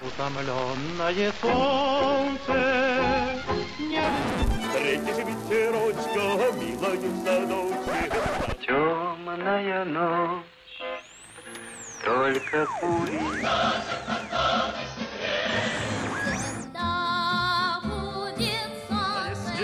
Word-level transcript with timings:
Утомленное 0.00 1.32
солнце 1.40 2.54
не... 3.78 4.02
Встретишь 4.60 5.24
ветерочка, 5.24 6.52
милою 6.58 7.10
в 7.10 7.24
садочке. 7.24 8.10
Темная 8.66 9.84
ночь, 9.84 10.44
только 12.04 12.66
пули. 12.80 13.20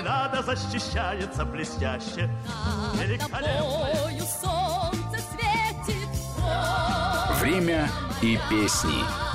Надо 0.02 0.42
защищается 0.42 1.44
блестяще. 1.44 2.30
Великолепно. 2.94 3.88
солнце 4.26 5.22
светит. 5.30 6.08
Время 7.40 7.88
и 8.22 8.38
песни. 8.48 9.29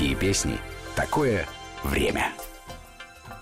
Какие 0.00 0.14
песни? 0.14 0.56
Такое 0.96 1.46
время. 1.84 2.32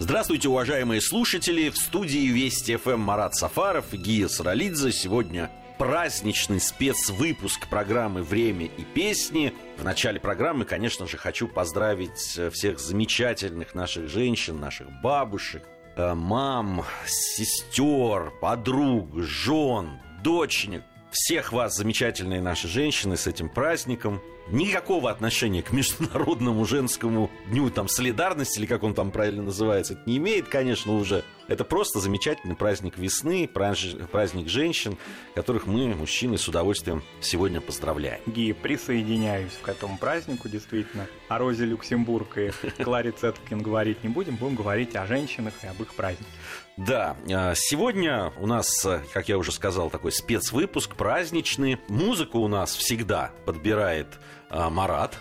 Здравствуйте, 0.01 0.49
уважаемые 0.49 1.01
слушатели! 1.01 1.69
В 1.69 1.77
студии 1.77 2.27
Вести 2.27 2.75
ФМ 2.75 2.99
Марат 2.99 3.37
Сафаров 3.37 3.93
Гия 3.93 4.27
Саралидзе. 4.27 4.91
Сегодня 4.91 5.53
праздничный 5.79 6.59
спецвыпуск 6.59 7.69
программы 7.69 8.25
«Время 8.25 8.67
и 8.67 8.83
песни». 8.83 9.55
В 9.77 9.85
начале 9.85 10.19
программы, 10.19 10.65
конечно 10.65 11.07
же, 11.07 11.17
хочу 11.17 11.47
поздравить 11.47 12.37
э, 12.37 12.51
всех 12.51 12.81
замечательных 12.81 13.77
наших 13.77 14.09
женщин, 14.09 14.59
наших 14.59 14.91
бабушек, 15.01 15.63
э, 15.95 16.13
мам, 16.13 16.85
сестер, 17.07 18.33
подруг, 18.41 19.11
жен, 19.15 20.01
дочек, 20.25 20.83
всех 21.13 21.53
вас, 21.53 21.77
замечательные 21.77 22.41
наши 22.41 22.67
женщины, 22.67 23.17
с 23.17 23.29
этим 23.29 23.49
праздником 23.49 24.21
никакого 24.51 25.11
отношения 25.11 25.63
к 25.63 25.73
Международному 25.73 26.65
женскому 26.65 27.31
дню 27.51 27.71
там, 27.71 27.89
солидарности, 27.89 28.59
или 28.59 28.67
как 28.67 28.83
он 28.83 28.95
там 28.95 29.11
правильно 29.11 29.43
называется, 29.43 29.95
это 29.95 30.03
не 30.07 30.19
имеет, 30.19 30.49
конечно, 30.49 30.95
уже. 30.95 31.25
Это 31.49 31.65
просто 31.65 31.99
замечательный 31.99 32.55
праздник 32.55 32.99
весны, 32.99 33.49
праздник 33.49 34.49
женщин, 34.49 34.99
которых 35.35 35.67
мы, 35.67 35.95
мужчины, 35.95 36.37
с 36.37 36.47
удовольствием 36.47 37.03
сегодня 37.23 37.63
поздравляем. 37.63 38.21
Ги, 38.27 38.53
присоединяюсь 38.53 39.59
к 39.63 39.69
этому 39.69 39.97
празднику, 39.97 40.49
действительно. 40.51 41.07
О 41.29 41.39
Розе 41.39 41.65
Люксембург 41.65 42.37
и 42.37 42.51
Кларе 42.83 43.13
Цеткин 43.13 43.63
говорить 43.63 44.05
не 44.05 44.11
будем, 44.11 44.37
будем 44.37 44.57
говорить 44.57 44.95
о 44.95 45.07
женщинах 45.07 45.55
и 45.63 45.67
об 45.67 45.81
их 45.81 45.95
празднике. 45.95 46.31
Да, 46.77 47.17
а, 47.33 47.55
сегодня 47.57 48.31
у 48.39 48.47
нас, 48.47 48.87
как 49.13 49.29
я 49.29 49.39
уже 49.39 49.51
сказал, 49.51 49.91
такой 49.91 50.13
спецвыпуск 50.13 50.97
праздничный. 50.97 51.79
Музыку 51.89 52.39
у 52.39 52.49
нас 52.49 52.77
всегда 52.77 53.33
подбирает 53.47 54.07
Марат. 54.51 55.19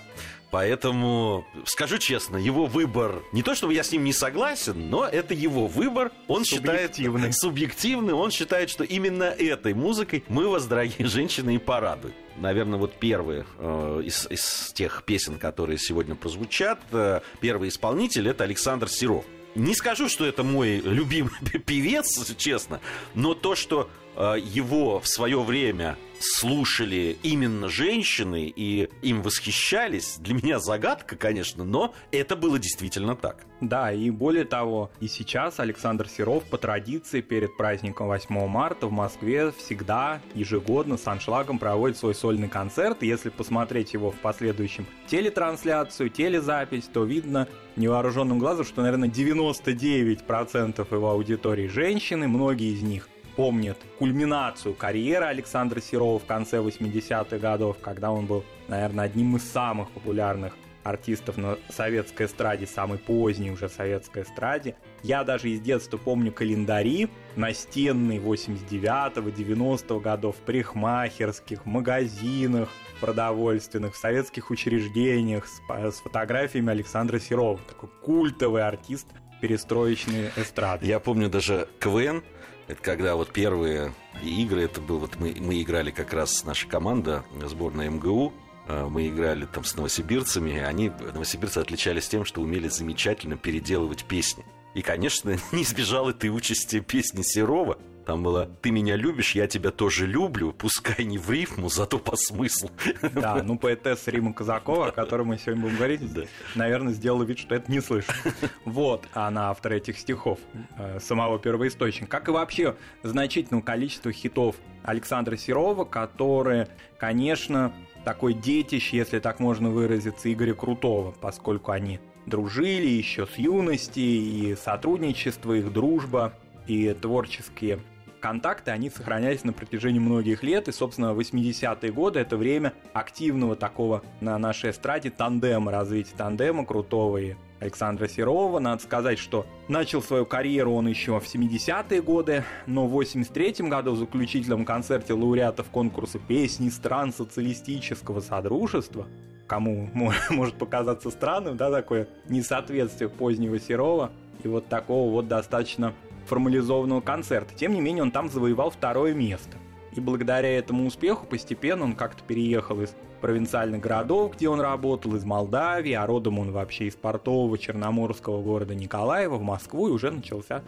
Поэтому, 0.50 1.46
скажу 1.66 1.98
честно, 1.98 2.38
его 2.38 2.66
выбор, 2.68 3.22
не 3.34 3.44
то 3.44 3.54
чтобы 3.54 3.74
я 3.74 3.84
с 3.84 3.92
ним 3.92 4.06
не 4.06 4.14
согласен, 4.14 4.90
но 4.90 5.06
это 5.06 5.34
его 5.34 5.68
выбор. 5.68 6.12
Он 6.28 6.46
считает 6.46 6.96
субъективный, 7.32 8.14
он 8.16 8.32
считает, 8.32 8.70
что 8.70 8.84
именно 8.84 9.26
этой 9.26 9.74
музыкой 9.74 10.24
мы 10.30 10.48
вас, 10.48 10.66
дорогие 10.66 11.06
женщины, 11.08 11.56
и 11.56 11.58
порадуем. 11.58 12.16
Наверное, 12.38 12.80
вот 12.80 12.94
первые 12.94 13.46
э, 13.58 14.02
из, 14.06 14.28
из 14.30 14.72
тех 14.74 15.04
песен, 15.06 15.38
которые 15.38 15.78
сегодня 15.78 16.16
прозвучат, 16.16 16.80
э, 16.92 17.22
первый 17.42 17.70
исполнитель 17.70 18.30
это 18.30 18.44
Александр 18.46 18.88
Серов. 18.90 19.26
Не 19.56 19.74
скажу, 19.74 20.08
что 20.08 20.26
это 20.26 20.44
мой 20.44 20.78
любимый 20.78 21.32
певец, 21.66 22.36
честно, 22.38 22.80
но 23.16 23.34
то, 23.34 23.56
что 23.56 23.90
э, 24.16 24.36
его 24.40 25.00
в 25.02 25.08
свое 25.08 25.42
время 25.42 25.98
слушали 26.20 27.18
именно 27.24 27.70
женщины 27.70 28.52
и 28.56 28.90
им 29.02 29.22
восхищались, 29.22 30.18
для 30.20 30.36
меня 30.36 30.60
загадка, 30.60 31.16
конечно, 31.16 31.64
но 31.64 31.94
это 32.12 32.36
было 32.36 32.60
действительно 32.60 33.16
так. 33.16 33.46
Да, 33.60 33.92
и 33.92 34.12
более 34.12 34.46
того, 34.46 34.92
и 35.00 35.08
сейчас 35.08 35.60
Александр 35.60 36.08
Серов 36.08 36.44
по 36.44 36.58
традиции 36.58 37.22
перед 37.22 37.58
праздником 37.58 38.08
8 38.08 38.48
марта 38.48 38.88
в 38.88 38.92
Москве 38.92 39.52
всегда 39.52 40.22
ежегодно 40.36 40.98
с 40.98 41.08
аншлагом 41.08 41.58
проводит 41.58 41.98
свой 41.98 42.14
сольный 42.14 42.50
концерт. 42.50 43.02
Если 43.02 43.30
посмотреть 43.30 43.94
его 43.94 44.12
в 44.12 44.16
последующем 44.18 44.86
телетрансляцию, 45.08 46.10
телезапись, 46.10 46.86
то 46.86 47.04
видно 47.04 47.48
невооруженным 47.76 48.38
глазом, 48.38 48.66
что, 48.66 48.82
наверное, 48.84 49.10
99% 49.10 50.88
его 50.94 51.10
аудитории 51.10 51.68
женщины, 51.68 52.28
многие 52.28 52.74
из 52.74 52.84
них 52.84 53.10
помнит 53.38 53.78
кульминацию 54.00 54.74
карьеры 54.74 55.26
Александра 55.26 55.80
Серова 55.80 56.18
в 56.18 56.26
конце 56.26 56.58
80-х 56.58 57.38
годов, 57.38 57.78
когда 57.80 58.12
он 58.12 58.26
был, 58.26 58.44
наверное, 58.68 59.06
одним 59.06 59.36
из 59.36 59.44
самых 59.44 59.92
популярных 59.92 60.58
артистов 60.84 61.38
на 61.38 61.58
советской 61.70 62.26
эстраде, 62.26 62.66
самой 62.66 62.98
поздней 62.98 63.52
уже 63.52 63.70
советской 63.70 64.24
эстраде. 64.24 64.76
Я 65.04 65.24
даже 65.24 65.50
из 65.50 65.62
детства 65.62 65.98
помню 65.98 66.32
календари 66.32 67.10
настенные 67.36 68.20
89-го, 68.20 69.30
90-го 69.30 70.00
годов, 70.00 70.36
в 70.38 70.40
парикмахерских, 70.40 71.66
магазинах 71.66 72.70
продовольственных, 73.02 73.94
в 73.94 73.98
советских 73.98 74.50
учреждениях 74.50 75.46
с, 75.46 75.62
с 75.70 76.00
фотографиями 76.00 76.72
Александра 76.72 77.20
Серова. 77.20 77.60
Такой 77.68 77.90
культовый 78.02 78.64
артист 78.64 79.06
перестроечной 79.42 80.32
эстрады. 80.36 80.88
Я 80.88 81.00
помню 81.00 81.30
даже 81.30 81.68
КВН, 81.80 82.24
это 82.68 82.82
когда 82.82 83.16
вот 83.16 83.32
первые 83.32 83.94
игры, 84.22 84.64
это 84.64 84.82
был 84.82 85.00
вот 85.00 85.16
мы, 85.20 85.36
мы 85.40 85.62
играли 85.62 85.92
как 85.92 86.14
раз 86.14 86.44
наша 86.44 86.68
команда, 86.68 87.24
сборная 87.46 87.90
МГУ, 87.90 88.34
э, 88.68 88.88
мы 88.90 89.08
играли 89.08 89.46
там 89.46 89.64
с 89.64 89.76
новосибирцами, 89.76 90.60
они, 90.60 90.90
новосибирцы, 90.90 91.60
отличались 91.60 92.10
тем, 92.10 92.26
что 92.26 92.42
умели 92.42 92.68
замечательно 92.68 93.38
переделывать 93.38 94.04
песни. 94.04 94.46
И, 94.74 94.82
конечно, 94.82 95.38
не 95.52 95.64
избежал 95.64 96.10
этой 96.10 96.30
участи 96.30 96.82
песни 96.82 97.22
Серова, 97.22 97.78
там 98.08 98.24
было 98.24 98.50
«Ты 98.62 98.72
меня 98.72 98.96
любишь, 98.96 99.36
я 99.36 99.48
тебя 99.48 99.70
тоже 99.70 100.08
люблю, 100.08 100.54
пускай 100.54 101.04
не 101.04 101.18
в 101.18 101.30
рифму, 101.30 101.70
зато 101.70 102.00
по 102.00 102.16
смыслу». 102.16 102.72
Да, 103.14 103.44
ну 103.44 103.60
поэтесса 103.60 104.12
Рима 104.12 104.34
Казакова, 104.34 104.88
о 104.88 104.92
которой 104.92 105.24
мы 105.24 105.38
сегодня 105.38 105.64
будем 105.64 105.76
говорить, 105.76 106.14
да. 106.14 106.22
наверное, 106.56 106.94
сделала 106.94 107.24
вид, 107.24 107.38
что 107.38 107.56
это 107.56 107.70
не 107.70 107.82
слышит. 107.82 108.16
Вот 108.64 109.06
она 109.12 109.50
автор 109.50 109.74
этих 109.74 109.98
стихов, 110.00 110.40
э, 110.78 111.00
самого 111.02 111.38
первоисточника. 111.38 112.10
Как 112.10 112.30
и 112.30 112.32
вообще 112.32 112.78
значительное 113.04 113.62
количество 113.62 114.12
хитов 114.14 114.56
Александра 114.84 115.36
Серова, 115.36 115.84
которые, 115.84 116.70
конечно, 116.98 117.74
такой 118.06 118.34
детище, 118.34 118.96
если 118.96 119.20
так 119.20 119.42
можно 119.42 119.70
выразиться, 119.70 120.32
Игоря 120.32 120.54
Крутого, 120.54 121.12
поскольку 121.12 121.72
они 121.72 122.00
дружили 122.26 122.88
еще 122.88 123.28
с 123.28 123.38
юности, 123.38 124.00
и 124.00 124.56
сотрудничество, 124.56 125.52
их 125.52 125.74
дружба, 125.74 126.34
и 126.68 126.94
творческие 126.94 127.80
контакты, 128.20 128.72
они 128.72 128.90
сохранялись 128.90 129.44
на 129.44 129.54
протяжении 129.54 130.00
многих 130.00 130.44
лет, 130.44 130.68
и, 130.68 130.72
собственно, 130.72 131.14
80-е 131.14 131.92
годы— 131.92 132.20
это 132.22 132.38
время 132.38 132.74
активного 132.94 133.56
такого 133.56 134.04
на 134.22 134.38
нашей 134.38 134.72
эстраде 134.72 135.10
тандема, 135.10 135.72
развития 135.72 136.16
тандема 136.18 136.66
крутого 136.66 137.18
и 137.18 137.36
Александра 137.60 138.08
Серова. 138.08 138.60
Надо 138.60 138.82
сказать, 138.82 139.20
что 139.20 139.46
начал 139.68 140.02
свою 140.02 140.26
карьеру 140.26 140.74
он 140.74 140.88
еще 140.88 141.20
в 141.20 141.24
70-е 141.24 142.02
годы, 142.02 142.44
но 142.66 142.88
в 142.88 143.00
83-м 143.00 143.70
году 143.70 143.94
в 143.94 143.98
заключительном 143.98 144.66
концерте 144.66 145.14
лауреатов 145.14 145.68
конкурса 145.70 146.20
песни 146.20 146.70
стран 146.70 147.14
социалистического 147.14 148.20
содружества 148.20 149.08
кому 149.48 149.90
может 150.30 150.56
показаться 150.56 151.10
странным, 151.10 151.58
да, 151.58 151.72
такое 151.72 152.08
несоответствие 152.28 153.10
позднего 153.10 153.60
Серова 153.60 154.12
и 154.44 154.48
вот 154.48 154.68
такого 154.68 155.10
вот 155.10 155.28
достаточно 155.28 155.94
формализованного 156.28 157.02
концерта. 157.02 157.54
Тем 157.56 157.74
не 157.74 157.82
менее, 157.82 158.04
он 158.04 158.12
там 158.12 158.30
завоевал 158.30 158.70
второе 158.70 159.14
место. 159.14 159.58
И 159.94 160.00
благодаря 160.00 160.50
этому 160.50 160.86
успеху 160.86 161.26
постепенно 161.26 161.84
он 161.84 161.96
как-то 161.96 162.24
переехал 162.24 162.82
из 162.82 162.96
провинциальных 163.20 163.82
городов, 163.82 164.36
где 164.36 164.48
он 164.48 164.62
работал, 164.62 165.16
из 165.16 165.26
Молдавии, 165.26 165.94
а 165.94 166.06
родом 166.06 166.38
он 166.38 166.52
вообще 166.52 166.86
из 166.86 166.96
портового 166.96 167.58
черноморского 167.58 168.44
города 168.44 168.76
Николаева 168.76 169.38
в 169.38 169.42
Москву, 169.42 169.88
и 169.88 169.92
уже 169.92 170.12
начался 170.12 170.62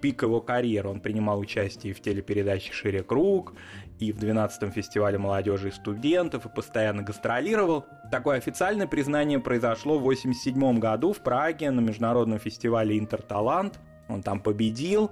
пик 0.00 0.22
его 0.22 0.40
карьеры. 0.42 0.90
Он 0.90 1.00
принимал 1.00 1.38
участие 1.38 1.94
в 1.94 2.00
телепередаче 2.00 2.72
«Шире 2.72 3.02
круг», 3.02 3.54
и 4.00 4.12
в 4.12 4.18
12-м 4.18 4.70
фестивале 4.72 5.16
молодежи 5.16 5.68
и 5.68 5.70
студентов, 5.70 6.44
и 6.44 6.48
постоянно 6.50 7.02
гастролировал. 7.02 7.86
Такое 8.10 8.36
официальное 8.36 8.86
признание 8.86 9.38
произошло 9.38 9.98
в 9.98 10.02
1987 10.02 10.78
году 10.78 11.12
в 11.14 11.20
Праге 11.20 11.70
на 11.70 11.80
международном 11.80 12.38
фестивале 12.38 12.98
«Интерталант», 12.98 13.78
он 14.08 14.22
там 14.22 14.40
победил. 14.40 15.10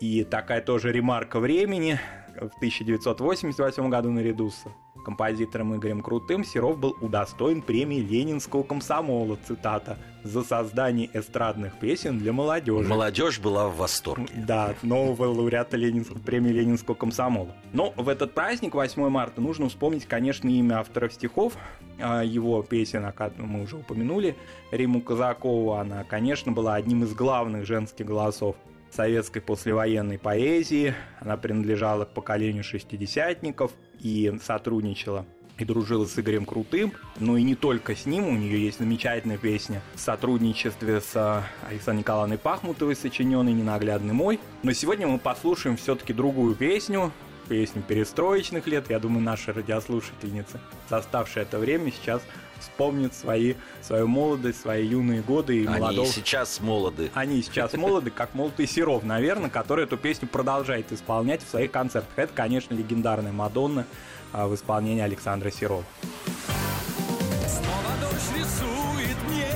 И 0.00 0.24
такая 0.24 0.60
тоже 0.60 0.90
ремарка 0.92 1.38
времени. 1.38 1.98
В 2.34 2.56
1988 2.56 3.88
году 3.88 4.10
наряду 4.10 4.50
с 4.50 4.64
композитором 5.02 5.76
Игорем 5.76 6.00
Крутым 6.00 6.44
Серов 6.44 6.78
был 6.78 6.96
удостоен 7.00 7.62
премии 7.62 8.00
Ленинского 8.00 8.62
комсомола, 8.62 9.38
цитата, 9.46 9.98
за 10.22 10.42
создание 10.42 11.10
эстрадных 11.12 11.78
песен 11.78 12.18
для 12.18 12.32
молодежи. 12.32 12.88
Молодежь 12.88 13.40
была 13.40 13.68
в 13.68 13.76
восторге. 13.76 14.28
Да, 14.34 14.74
нового 14.82 15.26
лауреата 15.26 15.76
Ленинского, 15.76 16.18
премии 16.18 16.50
Ленинского 16.50 16.94
комсомола. 16.94 17.54
Но 17.72 17.92
в 17.96 18.08
этот 18.08 18.32
праздник, 18.32 18.74
8 18.74 19.08
марта, 19.08 19.40
нужно 19.40 19.68
вспомнить, 19.68 20.06
конечно, 20.06 20.48
имя 20.48 20.80
авторов 20.80 21.12
стихов 21.12 21.54
а, 21.98 22.22
его 22.22 22.62
песен, 22.62 23.04
о 23.04 23.12
которой 23.12 23.46
мы 23.46 23.62
уже 23.62 23.76
упомянули, 23.76 24.36
Риму 24.70 25.00
Казакову, 25.00 25.72
она, 25.72 26.04
конечно, 26.04 26.52
была 26.52 26.74
одним 26.74 27.04
из 27.04 27.14
главных 27.14 27.66
женских 27.66 28.06
голосов 28.06 28.56
советской 28.94 29.40
послевоенной 29.40 30.18
поэзии. 30.18 30.94
Она 31.20 31.36
принадлежала 31.36 32.04
к 32.04 32.10
поколению 32.10 32.64
шестидесятников 32.64 33.72
и 34.00 34.32
сотрудничала 34.42 35.26
и 35.58 35.64
дружила 35.64 36.06
с 36.06 36.18
Игорем 36.18 36.44
Крутым, 36.44 36.92
но 37.18 37.36
и 37.36 37.42
не 37.42 37.54
только 37.54 37.94
с 37.94 38.06
ним, 38.06 38.26
у 38.26 38.32
нее 38.32 38.64
есть 38.64 38.78
замечательная 38.78 39.38
песня 39.38 39.82
в 39.94 40.00
сотрудничестве 40.00 41.00
с 41.00 41.12
а, 41.14 41.44
Александрой 41.68 42.00
Николаевной 42.00 42.38
Пахмутовой, 42.38 42.96
сочиненной 42.96 43.52
«Ненаглядный 43.52 44.14
мой». 44.14 44.40
Но 44.62 44.72
сегодня 44.72 45.06
мы 45.06 45.18
послушаем 45.18 45.76
все-таки 45.76 46.12
другую 46.12 46.54
песню, 46.54 47.12
песню 47.48 47.82
перестроечных 47.86 48.66
лет. 48.66 48.88
Я 48.88 48.98
думаю, 48.98 49.22
наши 49.22 49.52
радиослушательницы, 49.52 50.58
заставшие 50.88 51.42
это 51.42 51.58
время, 51.58 51.92
сейчас 51.92 52.22
вспомнят 52.62 53.14
свои, 53.14 53.54
свою 53.82 54.06
молодость, 54.08 54.60
свои 54.60 54.86
юные 54.86 55.20
годы 55.20 55.58
и 55.58 55.66
Они 55.66 55.80
молодого... 55.80 56.06
сейчас 56.06 56.60
молоды. 56.60 57.10
Они 57.14 57.42
сейчас 57.42 57.74
молоды, 57.74 58.10
как 58.10 58.34
молотый 58.34 58.66
Серов, 58.66 59.02
наверное, 59.04 59.50
который 59.50 59.84
эту 59.84 59.96
песню 59.96 60.28
продолжает 60.28 60.92
исполнять 60.92 61.44
в 61.44 61.48
своих 61.48 61.70
концертах. 61.70 62.10
Это, 62.16 62.32
конечно, 62.32 62.74
легендарная 62.74 63.32
Мадонна 63.32 63.86
а, 64.32 64.46
в 64.46 64.54
исполнении 64.54 65.02
Александра 65.02 65.50
Серова. 65.50 65.84
Снова 67.46 67.92
дождь 68.00 68.32
рисует 68.36 69.16
мне 69.28 69.48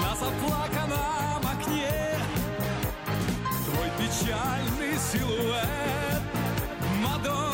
На 0.00 0.14
заплаканном 0.14 1.42
окне 1.42 2.18
Твой 3.64 3.88
печальный 3.98 4.98
силуэт 5.12 6.22
Мадонна 7.02 7.53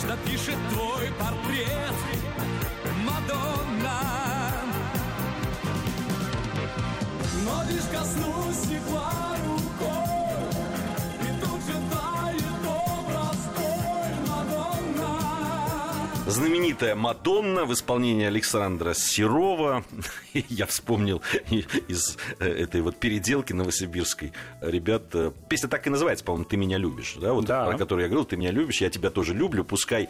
Точно 0.00 0.16
пишет 0.18 0.56
твой 0.70 1.08
портрет 1.18 1.94
Мадонна? 3.04 4.00
Но 7.44 7.64
лишь 7.68 7.82
коснусь 7.90 8.56
стекла 8.56 9.36
Знаменитая 16.38 16.94
Мадонна 16.94 17.64
в 17.64 17.72
исполнении 17.72 18.24
Александра 18.24 18.94
Серова. 18.94 19.82
Я 20.48 20.66
вспомнил 20.66 21.20
из 21.88 22.16
э, 22.38 22.46
этой 22.46 22.80
вот 22.80 22.96
переделки 22.96 23.52
новосибирской. 23.52 24.32
Ребят, 24.60 25.02
э, 25.14 25.32
песня 25.48 25.68
так 25.68 25.88
и 25.88 25.90
называется, 25.90 26.24
по-моему, 26.24 26.44
«Ты 26.44 26.56
меня 26.56 26.78
любишь». 26.78 27.16
Да, 27.20 27.32
вот 27.32 27.44
Да. 27.46 27.66
про 27.66 27.76
которую 27.76 28.04
я 28.04 28.08
говорил, 28.08 28.24
«Ты 28.24 28.36
меня 28.36 28.52
любишь, 28.52 28.80
я 28.80 28.88
тебя 28.88 29.10
тоже 29.10 29.34
люблю». 29.34 29.64
Пускай 29.64 30.08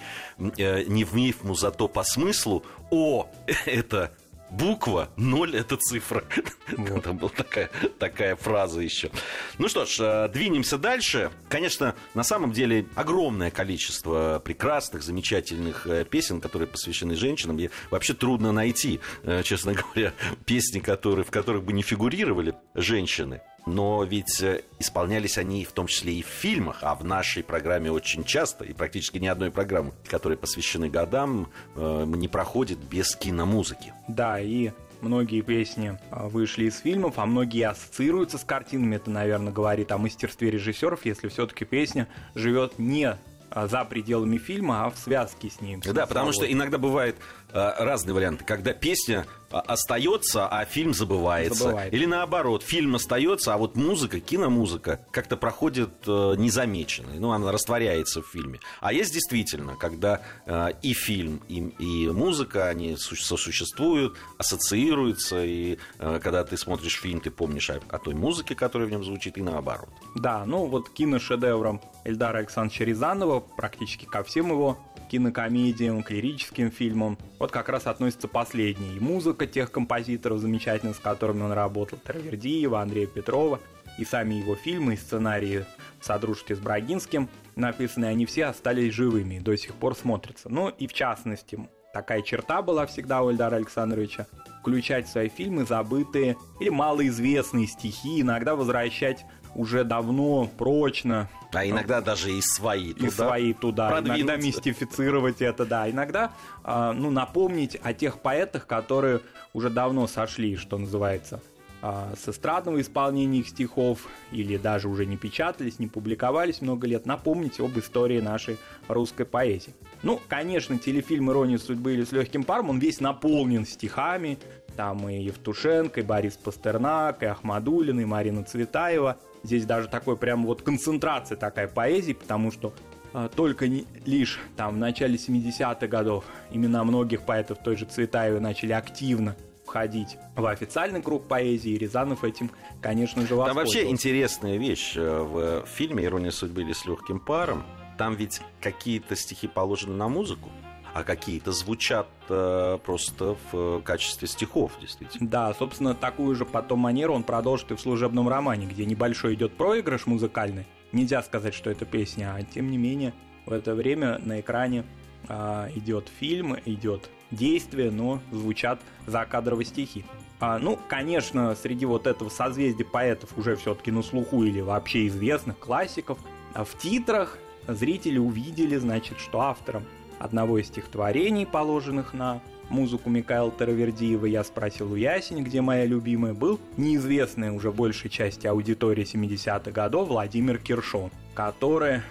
э, 0.58 0.82
не 0.82 1.04
в 1.04 1.14
мифму, 1.14 1.54
зато 1.54 1.88
по 1.88 2.02
смыслу. 2.04 2.62
О, 2.90 3.30
это 3.64 4.12
буква, 4.50 5.10
ноль 5.16 5.56
это 5.56 5.76
цифра. 5.76 6.24
Там 7.02 7.18
была 7.18 7.30
такая, 7.30 7.70
такая 7.98 8.36
фраза 8.36 8.80
еще. 8.80 9.10
Ну 9.58 9.68
что 9.68 9.84
ж, 9.84 9.96
э, 10.00 10.28
двинемся 10.28 10.78
дальше. 10.78 11.30
Конечно, 11.48 11.94
на 12.14 12.22
самом 12.22 12.52
деле 12.52 12.86
огромное 12.94 13.50
количество 13.50 14.40
прекрасных, 14.44 15.02
замечательных 15.02 15.86
э, 15.86 16.04
песен, 16.04 16.40
которые 16.40 16.68
посвящены 16.68 17.14
женщинам. 17.14 17.58
И 17.58 17.70
вообще 17.90 18.14
трудно 18.14 18.52
найти, 18.52 19.00
э, 19.22 19.42
честно 19.42 19.74
говоря, 19.94 20.12
песни, 20.46 20.80
которые, 20.80 21.24
в 21.24 21.30
которых 21.30 21.64
бы 21.64 21.72
не 21.72 21.82
фигурировали 21.82 22.54
женщины. 22.74 23.40
Но 23.68 24.02
ведь 24.02 24.40
э, 24.40 24.62
исполнялись 24.78 25.36
они 25.38 25.64
в 25.64 25.72
том 25.72 25.86
числе 25.86 26.14
и 26.14 26.22
в 26.22 26.26
фильмах, 26.26 26.78
а 26.82 26.94
в 26.94 27.04
нашей 27.04 27.42
программе 27.42 27.92
очень 27.92 28.24
часто, 28.24 28.64
и 28.64 28.72
практически 28.72 29.18
ни 29.18 29.26
одной 29.26 29.50
программы, 29.50 29.92
которые 30.06 30.38
посвящены 30.38 30.88
годам, 30.88 31.48
э, 31.76 32.04
не 32.06 32.28
проходит 32.28 32.78
без 32.78 33.14
киномузыки. 33.14 33.92
Да, 34.08 34.40
и 34.40 34.70
многие 35.02 35.42
песни 35.42 35.98
а, 36.10 36.28
вышли 36.28 36.64
из 36.64 36.78
фильмов, 36.78 37.14
а 37.18 37.26
многие 37.26 37.68
ассоциируются 37.68 38.38
с 38.38 38.44
картинами. 38.44 38.96
Это, 38.96 39.10
наверное, 39.10 39.52
говорит 39.52 39.92
о 39.92 39.98
мастерстве 39.98 40.50
режиссеров, 40.50 41.04
если 41.04 41.28
все-таки 41.28 41.64
песня 41.64 42.08
живет 42.34 42.78
не 42.78 43.16
а, 43.50 43.66
за 43.66 43.84
пределами 43.84 44.38
фильма, 44.38 44.86
а 44.86 44.90
в 44.90 44.98
связке 44.98 45.50
с 45.50 45.60
ним. 45.60 45.80
Да, 45.84 46.06
потому 46.06 46.32
что 46.32 46.50
иногда 46.50 46.78
бывают 46.78 47.16
э, 47.16 47.20
разные 47.52 48.14
варианты, 48.14 48.44
когда 48.44 48.72
песня 48.72 49.26
а, 49.50 49.60
остается, 49.60 50.46
а 50.46 50.64
фильм 50.66 50.92
забывается. 50.92 51.64
Забывается. 51.64 51.96
Или 51.96 52.04
наоборот, 52.04 52.62
фильм 52.62 52.94
остается, 52.96 53.54
а 53.54 53.56
вот 53.56 53.76
музыка, 53.76 54.20
киномузыка 54.20 55.00
как-то 55.10 55.36
проходит 55.36 55.90
э, 56.06 56.34
незамеченной. 56.36 57.18
Ну, 57.18 57.32
она 57.32 57.50
растворяется 57.50 58.20
в 58.20 58.26
фильме. 58.26 58.60
А 58.80 58.92
есть 58.92 59.12
действительно, 59.14 59.74
когда 59.76 60.20
э, 60.44 60.72
и 60.82 60.92
фильм, 60.92 61.42
и, 61.48 61.60
и 61.78 62.08
музыка, 62.10 62.68
они 62.68 62.96
су- 62.96 63.16
сосуществуют, 63.16 64.16
ассоциируются, 64.36 65.42
и 65.42 65.78
э, 65.98 66.20
когда 66.22 66.44
ты 66.44 66.58
смотришь 66.58 67.00
фильм, 67.00 67.20
ты 67.20 67.30
помнишь 67.30 67.70
о, 67.70 67.80
о 67.88 67.98
той 67.98 68.14
музыке, 68.14 68.54
которая 68.54 68.86
в 68.86 68.90
нем 68.90 69.02
звучит, 69.02 69.38
и 69.38 69.42
наоборот. 69.42 69.88
Да, 70.14 70.44
ну 70.44 70.66
вот 70.66 70.90
киношедевром 70.90 71.80
Эльдара 72.04 72.38
Александровича 72.38 72.84
Рязанова 72.84 73.40
практически 73.40 74.04
ко 74.04 74.22
всем 74.22 74.50
его 74.50 74.78
кинокомедиям, 75.08 76.02
к 76.02 76.10
лирическим 76.10 76.70
фильмам. 76.70 77.18
Вот 77.38 77.50
как 77.50 77.68
раз 77.68 77.86
относится 77.86 78.28
последний. 78.28 78.96
И 78.96 79.00
музыка 79.00 79.46
тех 79.46 79.70
композиторов 79.70 80.40
замечательных, 80.40 80.96
с 80.96 81.00
которыми 81.00 81.42
он 81.42 81.52
работал. 81.52 81.98
Травердиева, 81.98 82.80
Андрея 82.80 83.06
Петрова. 83.06 83.60
И 83.98 84.04
сами 84.04 84.34
его 84.34 84.54
фильмы, 84.54 84.94
и 84.94 84.96
сценарии 84.96 85.64
в 86.00 86.06
содружестве 86.06 86.54
с 86.54 86.60
Брагинским 86.60 87.28
написанные, 87.58 88.10
они 88.10 88.24
все 88.24 88.46
остались 88.46 88.94
живыми 88.94 89.36
и 89.36 89.40
до 89.40 89.56
сих 89.56 89.74
пор 89.74 89.94
смотрятся. 89.94 90.48
Ну 90.48 90.68
и 90.68 90.86
в 90.86 90.92
частности, 90.92 91.58
такая 91.92 92.22
черта 92.22 92.62
была 92.62 92.86
всегда 92.86 93.22
у 93.22 93.30
Эльдара 93.30 93.56
Александровича 93.56 94.26
включать 94.60 95.06
в 95.06 95.10
свои 95.10 95.28
фильмы 95.28 95.64
забытые 95.64 96.36
или 96.60 96.68
малоизвестные 96.68 97.66
стихи, 97.66 98.20
иногда 98.20 98.54
возвращать 98.54 99.24
уже 99.54 99.84
давно, 99.84 100.48
прочно, 100.58 101.28
А 101.52 101.66
иногда 101.66 102.00
даже 102.00 102.32
и 102.32 102.40
свои. 102.40 102.90
и 102.90 102.94
туда 102.94 103.10
свои 103.10 103.52
туда, 103.52 103.88
продвинуть. 103.90 104.20
иногда 104.20 104.36
мистифицировать 104.36 105.40
это, 105.42 105.64
да, 105.66 105.90
иногда 105.90 106.32
а, 106.64 106.92
ну, 106.92 107.10
напомнить 107.10 107.78
о 107.82 107.92
тех 107.92 108.20
поэтах, 108.20 108.66
которые 108.66 109.20
уже 109.54 109.70
давно 109.70 110.06
сошли, 110.06 110.56
что 110.56 110.78
называется, 110.78 111.40
а, 111.80 112.12
с 112.20 112.28
эстрадного 112.28 112.80
исполнения 112.80 113.38
их 113.38 113.48
стихов, 113.48 114.06
или 114.32 114.56
даже 114.56 114.88
уже 114.88 115.06
не 115.06 115.16
печатались, 115.16 115.78
не 115.78 115.86
публиковались 115.86 116.60
много 116.60 116.86
лет, 116.86 117.06
напомнить 117.06 117.60
об 117.60 117.78
истории 117.78 118.20
нашей 118.20 118.58
русской 118.88 119.24
поэзии. 119.24 119.74
Ну, 120.02 120.20
конечно, 120.28 120.78
телефильм 120.78 121.30
«Ирония 121.30 121.58
судьбы» 121.58 121.94
или 121.94 122.04
«С 122.04 122.12
легким 122.12 122.44
паром», 122.44 122.70
он 122.70 122.78
весь 122.78 123.00
наполнен 123.00 123.64
стихами, 123.64 124.38
там 124.76 125.08
и 125.08 125.22
Евтушенко, 125.22 126.00
и 126.00 126.02
Борис 126.04 126.36
Пастернак, 126.36 127.22
и 127.22 127.26
Ахмадулин, 127.26 127.98
и 128.00 128.04
Марина 128.04 128.44
Цветаева. 128.44 129.16
Здесь 129.48 129.64
даже 129.64 129.88
такой 129.88 130.18
прям 130.18 130.44
вот 130.44 130.60
концентрация 130.60 131.38
такая 131.38 131.68
поэзии, 131.68 132.12
потому 132.12 132.52
что 132.52 132.74
а, 133.14 133.30
только 133.30 133.64
лишь 134.04 134.40
там 134.58 134.74
в 134.74 134.76
начале 134.76 135.16
70-х 135.16 135.86
годов 135.86 136.26
имена 136.50 136.84
многих 136.84 137.22
поэтов 137.22 137.56
той 137.64 137.74
же 137.74 137.86
Цветаевой 137.86 138.40
начали 138.40 138.72
активно 138.72 139.36
входить 139.64 140.18
в 140.36 140.44
официальный 140.44 141.00
круг 141.00 141.28
поэзии, 141.28 141.70
и 141.70 141.78
Рязанов 141.78 142.24
этим, 142.24 142.50
конечно 142.82 143.22
же, 143.22 143.36
Там 143.36 143.56
вообще 143.56 143.88
интересная 143.88 144.58
вещь 144.58 144.92
э, 144.96 145.22
в 145.22 145.64
фильме 145.66 146.04
«Ирония 146.04 146.30
судьбы» 146.30 146.60
или 146.60 146.74
«С 146.74 146.84
легким 146.84 147.18
паром». 147.18 147.64
Там 147.96 148.16
ведь 148.16 148.42
какие-то 148.60 149.16
стихи 149.16 149.48
положены 149.48 149.94
на 149.94 150.08
музыку, 150.08 150.50
а 150.98 151.04
какие-то 151.04 151.52
звучат 151.52 152.08
э, 152.28 152.78
просто 152.84 153.36
в 153.52 153.80
качестве 153.82 154.26
стихов, 154.26 154.72
действительно. 154.80 155.30
Да, 155.30 155.54
собственно, 155.54 155.94
такую 155.94 156.34
же 156.34 156.44
потом 156.44 156.80
манеру 156.80 157.14
он 157.14 157.22
продолжит 157.22 157.70
и 157.70 157.76
в 157.76 157.80
служебном 157.80 158.28
романе, 158.28 158.66
где 158.66 158.84
небольшой 158.84 159.34
идет 159.34 159.56
проигрыш 159.56 160.06
музыкальный. 160.06 160.66
Нельзя 160.90 161.22
сказать, 161.22 161.54
что 161.54 161.70
это 161.70 161.84
песня, 161.84 162.34
а 162.34 162.42
тем 162.42 162.72
не 162.72 162.78
менее 162.78 163.14
в 163.46 163.52
это 163.52 163.76
время 163.76 164.18
на 164.24 164.40
экране 164.40 164.84
а, 165.28 165.68
идет 165.76 166.10
фильм, 166.18 166.56
идет 166.64 167.08
действие, 167.30 167.92
но 167.92 168.20
звучат 168.32 168.80
закадровые 169.06 169.66
стихи. 169.66 170.04
А, 170.40 170.58
ну, 170.58 170.76
конечно, 170.88 171.54
среди 171.54 171.86
вот 171.86 172.08
этого 172.08 172.28
созвездия 172.28 172.84
поэтов 172.84 173.38
уже 173.38 173.54
все-таки 173.54 173.92
на 173.92 174.02
слуху 174.02 174.42
или 174.42 174.60
вообще 174.60 175.06
известных 175.06 175.60
классиков, 175.60 176.18
а 176.54 176.64
в 176.64 176.76
титрах 176.76 177.38
зрители 177.68 178.18
увидели, 178.18 178.76
значит, 178.76 179.20
что 179.20 179.42
автором 179.42 179.84
одного 180.18 180.58
из 180.58 180.66
стихотворений, 180.68 181.46
положенных 181.46 182.12
на 182.12 182.40
музыку 182.68 183.10
Микаэла 183.10 183.50
Таравердиева 183.50 184.26
«Я 184.26 184.44
спросил 184.44 184.92
у 184.92 184.96
Ясень, 184.96 185.42
где 185.42 185.60
моя 185.60 185.84
любимая» 185.84 186.34
был 186.34 186.60
неизвестный 186.76 187.50
уже 187.50 187.72
большей 187.72 188.10
части 188.10 188.46
аудитории 188.46 189.04
70-х 189.04 189.70
годов 189.70 190.08
Владимир 190.08 190.58
Киршон, 190.58 191.10
который 191.34 192.02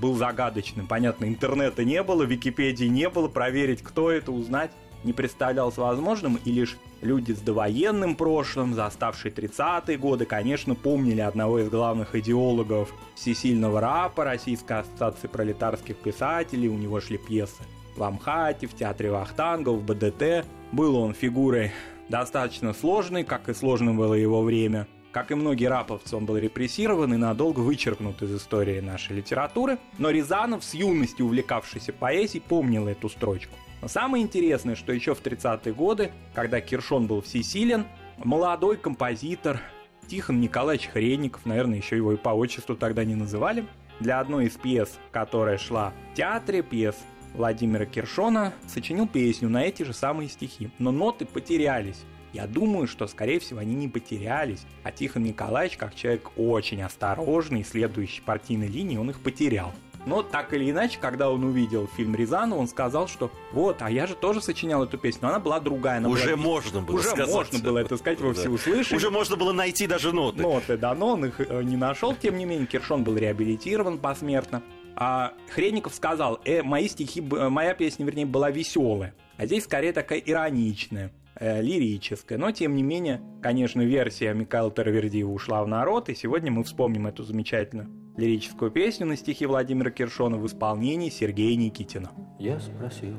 был 0.00 0.14
загадочным. 0.14 0.86
Понятно, 0.86 1.26
интернета 1.26 1.84
не 1.84 2.02
было, 2.02 2.22
Википедии 2.22 2.86
не 2.86 3.08
было, 3.08 3.28
проверить, 3.28 3.82
кто 3.82 4.10
это, 4.10 4.32
узнать 4.32 4.70
не 5.04 5.12
представлялось 5.12 5.76
возможным, 5.76 6.38
и 6.44 6.50
лишь 6.50 6.76
люди 7.00 7.32
с 7.32 7.40
довоенным 7.40 8.16
прошлым, 8.16 8.74
заставшие 8.74 9.32
30-е 9.32 9.96
годы, 9.96 10.24
конечно, 10.24 10.74
помнили 10.74 11.20
одного 11.20 11.60
из 11.60 11.68
главных 11.68 12.14
идеологов 12.14 12.92
всесильного 13.14 13.80
рапа 13.80 14.24
Российской 14.24 14.80
ассоциации 14.80 15.28
пролетарских 15.28 15.96
писателей, 15.96 16.68
у 16.68 16.76
него 16.76 17.00
шли 17.00 17.18
пьесы 17.18 17.62
в 17.96 18.02
Амхате, 18.02 18.66
в 18.66 18.74
Театре 18.74 19.10
Вахтангов, 19.10 19.78
в 19.78 19.84
БДТ. 19.84 20.46
Был 20.72 20.96
он 20.96 21.14
фигурой 21.14 21.72
достаточно 22.08 22.72
сложной, 22.72 23.24
как 23.24 23.48
и 23.48 23.54
сложным 23.54 23.96
было 23.96 24.14
его 24.14 24.42
время. 24.42 24.86
Как 25.12 25.30
и 25.30 25.34
многие 25.34 25.66
раповцы, 25.66 26.16
он 26.16 26.26
был 26.26 26.36
репрессирован 26.36 27.14
и 27.14 27.16
надолго 27.16 27.60
вычеркнут 27.60 28.20
из 28.22 28.34
истории 28.36 28.80
нашей 28.80 29.16
литературы. 29.16 29.78
Но 29.96 30.10
Рязанов, 30.10 30.62
с 30.62 30.74
юности 30.74 31.22
увлекавшийся 31.22 31.92
поэзией, 31.92 32.42
помнил 32.46 32.86
эту 32.88 33.08
строчку. 33.08 33.56
Но 33.80 33.88
самое 33.88 34.22
интересное, 34.22 34.74
что 34.74 34.92
еще 34.92 35.14
в 35.14 35.22
30-е 35.22 35.72
годы, 35.72 36.12
когда 36.34 36.60
Киршон 36.60 37.06
был 37.06 37.22
всесилен, 37.22 37.86
молодой 38.18 38.76
композитор 38.76 39.60
Тихон 40.08 40.40
Николаевич 40.40 40.88
Хренников, 40.88 41.46
наверное, 41.46 41.78
еще 41.78 41.96
его 41.96 42.12
и 42.12 42.16
по 42.16 42.30
отчеству 42.30 42.76
тогда 42.76 43.04
не 43.04 43.14
называли, 43.14 43.66
для 44.00 44.20
одной 44.20 44.46
из 44.46 44.56
пьес, 44.56 44.98
которая 45.10 45.58
шла 45.58 45.92
в 46.12 46.16
театре, 46.16 46.62
пьес 46.62 46.96
Владимира 47.34 47.84
Киршона, 47.84 48.52
сочинил 48.66 49.06
песню 49.06 49.48
на 49.48 49.64
эти 49.64 49.82
же 49.82 49.92
самые 49.92 50.28
стихи. 50.28 50.70
Но 50.78 50.92
ноты 50.92 51.24
потерялись. 51.24 52.04
Я 52.32 52.46
думаю, 52.46 52.86
что, 52.86 53.06
скорее 53.06 53.38
всего, 53.40 53.60
они 53.60 53.74
не 53.74 53.88
потерялись, 53.88 54.64
а 54.84 54.92
Тихон 54.92 55.22
Николаевич, 55.24 55.76
как 55.76 55.94
человек 55.94 56.30
очень 56.36 56.82
осторожный, 56.82 57.64
следующий 57.64 58.20
партийной 58.20 58.68
линии, 58.68 58.96
он 58.98 59.10
их 59.10 59.20
потерял. 59.20 59.72
Но 60.06 60.22
так 60.22 60.54
или 60.54 60.70
иначе, 60.70 60.98
когда 61.00 61.30
он 61.30 61.42
увидел 61.44 61.88
фильм 61.96 62.14
Рязанова, 62.14 62.58
он 62.60 62.68
сказал, 62.68 63.08
что 63.08 63.30
вот, 63.52 63.82
а 63.82 63.90
я 63.90 64.06
же 64.06 64.14
тоже 64.14 64.40
сочинял 64.40 64.82
эту 64.84 64.96
песню, 64.96 65.22
но 65.22 65.28
она 65.30 65.38
была 65.38 65.58
другая. 65.60 65.98
Она 65.98 66.08
Уже 66.08 66.36
была... 66.36 66.44
можно 66.46 66.80
было 66.80 66.96
Уже 66.96 67.08
сказать. 67.08 67.34
можно 67.34 67.58
было 67.58 67.78
это 67.78 67.96
сказать, 67.96 68.20
вы 68.20 68.32
Да. 68.32 68.40
все 68.40 68.48
услышали. 68.48 68.96
Уже 68.96 69.10
можно 69.10 69.36
было 69.36 69.52
найти 69.52 69.86
даже 69.86 70.12
ноты. 70.12 70.40
Ноты, 70.40 70.76
да, 70.78 70.94
но 70.94 71.08
он 71.14 71.26
их 71.26 71.40
э, 71.40 71.62
не 71.62 71.76
нашел, 71.76 72.14
тем 72.14 72.38
не 72.38 72.44
менее, 72.44 72.66
Киршон 72.66 73.04
был 73.04 73.16
реабилитирован 73.16 73.98
посмертно. 73.98 74.62
А 74.96 75.34
Хренников 75.50 75.94
сказал, 75.94 76.40
э, 76.44 76.62
мои 76.62 76.88
стихи, 76.88 77.20
э, 77.20 77.48
моя 77.48 77.74
песня, 77.74 78.04
вернее, 78.06 78.26
была 78.26 78.50
веселая, 78.50 79.14
а 79.36 79.46
здесь 79.46 79.64
скорее 79.64 79.92
такая 79.92 80.20
ироничная, 80.20 81.12
э, 81.38 81.62
лирическая. 81.62 82.38
Но, 82.38 82.50
тем 82.50 82.74
не 82.74 82.82
менее, 82.82 83.20
конечно, 83.42 83.82
версия 83.82 84.34
Михаила 84.34 84.70
Таравердиева 84.70 85.30
ушла 85.30 85.62
в 85.64 85.68
народ, 85.68 86.08
и 86.08 86.14
сегодня 86.14 86.50
мы 86.50 86.64
вспомним 86.64 87.06
эту 87.06 87.24
замечательную 87.24 87.88
лирическую 88.18 88.72
песню 88.72 89.06
на 89.06 89.16
стихи 89.16 89.46
Владимира 89.46 89.90
Киршона 89.90 90.36
в 90.36 90.46
исполнении 90.46 91.08
Сергея 91.08 91.56
Никитина. 91.56 92.10
Я 92.38 92.58
спросил 92.58 93.14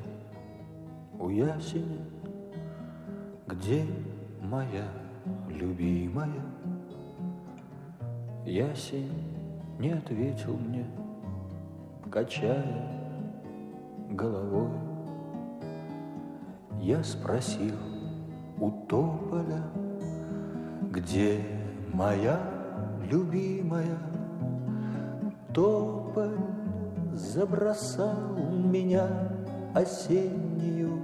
у 1.17 1.29
ясеня, 1.29 2.05
где 3.47 3.85
моя 4.41 4.87
любимая? 5.49 6.43
Ясень 8.45 9.09
не 9.79 9.91
ответил 9.91 10.57
мне, 10.57 10.85
качая 12.11 12.85
головой. 14.09 14.71
Я 16.81 17.03
спросил 17.03 17.75
у 18.59 18.71
тополя, 18.87 19.63
где 20.91 21.43
моя 21.93 22.39
любимая? 23.09 23.97
Тополь 25.53 26.37
забросал 27.13 28.37
меня 28.49 29.07
осеннюю 29.73 30.99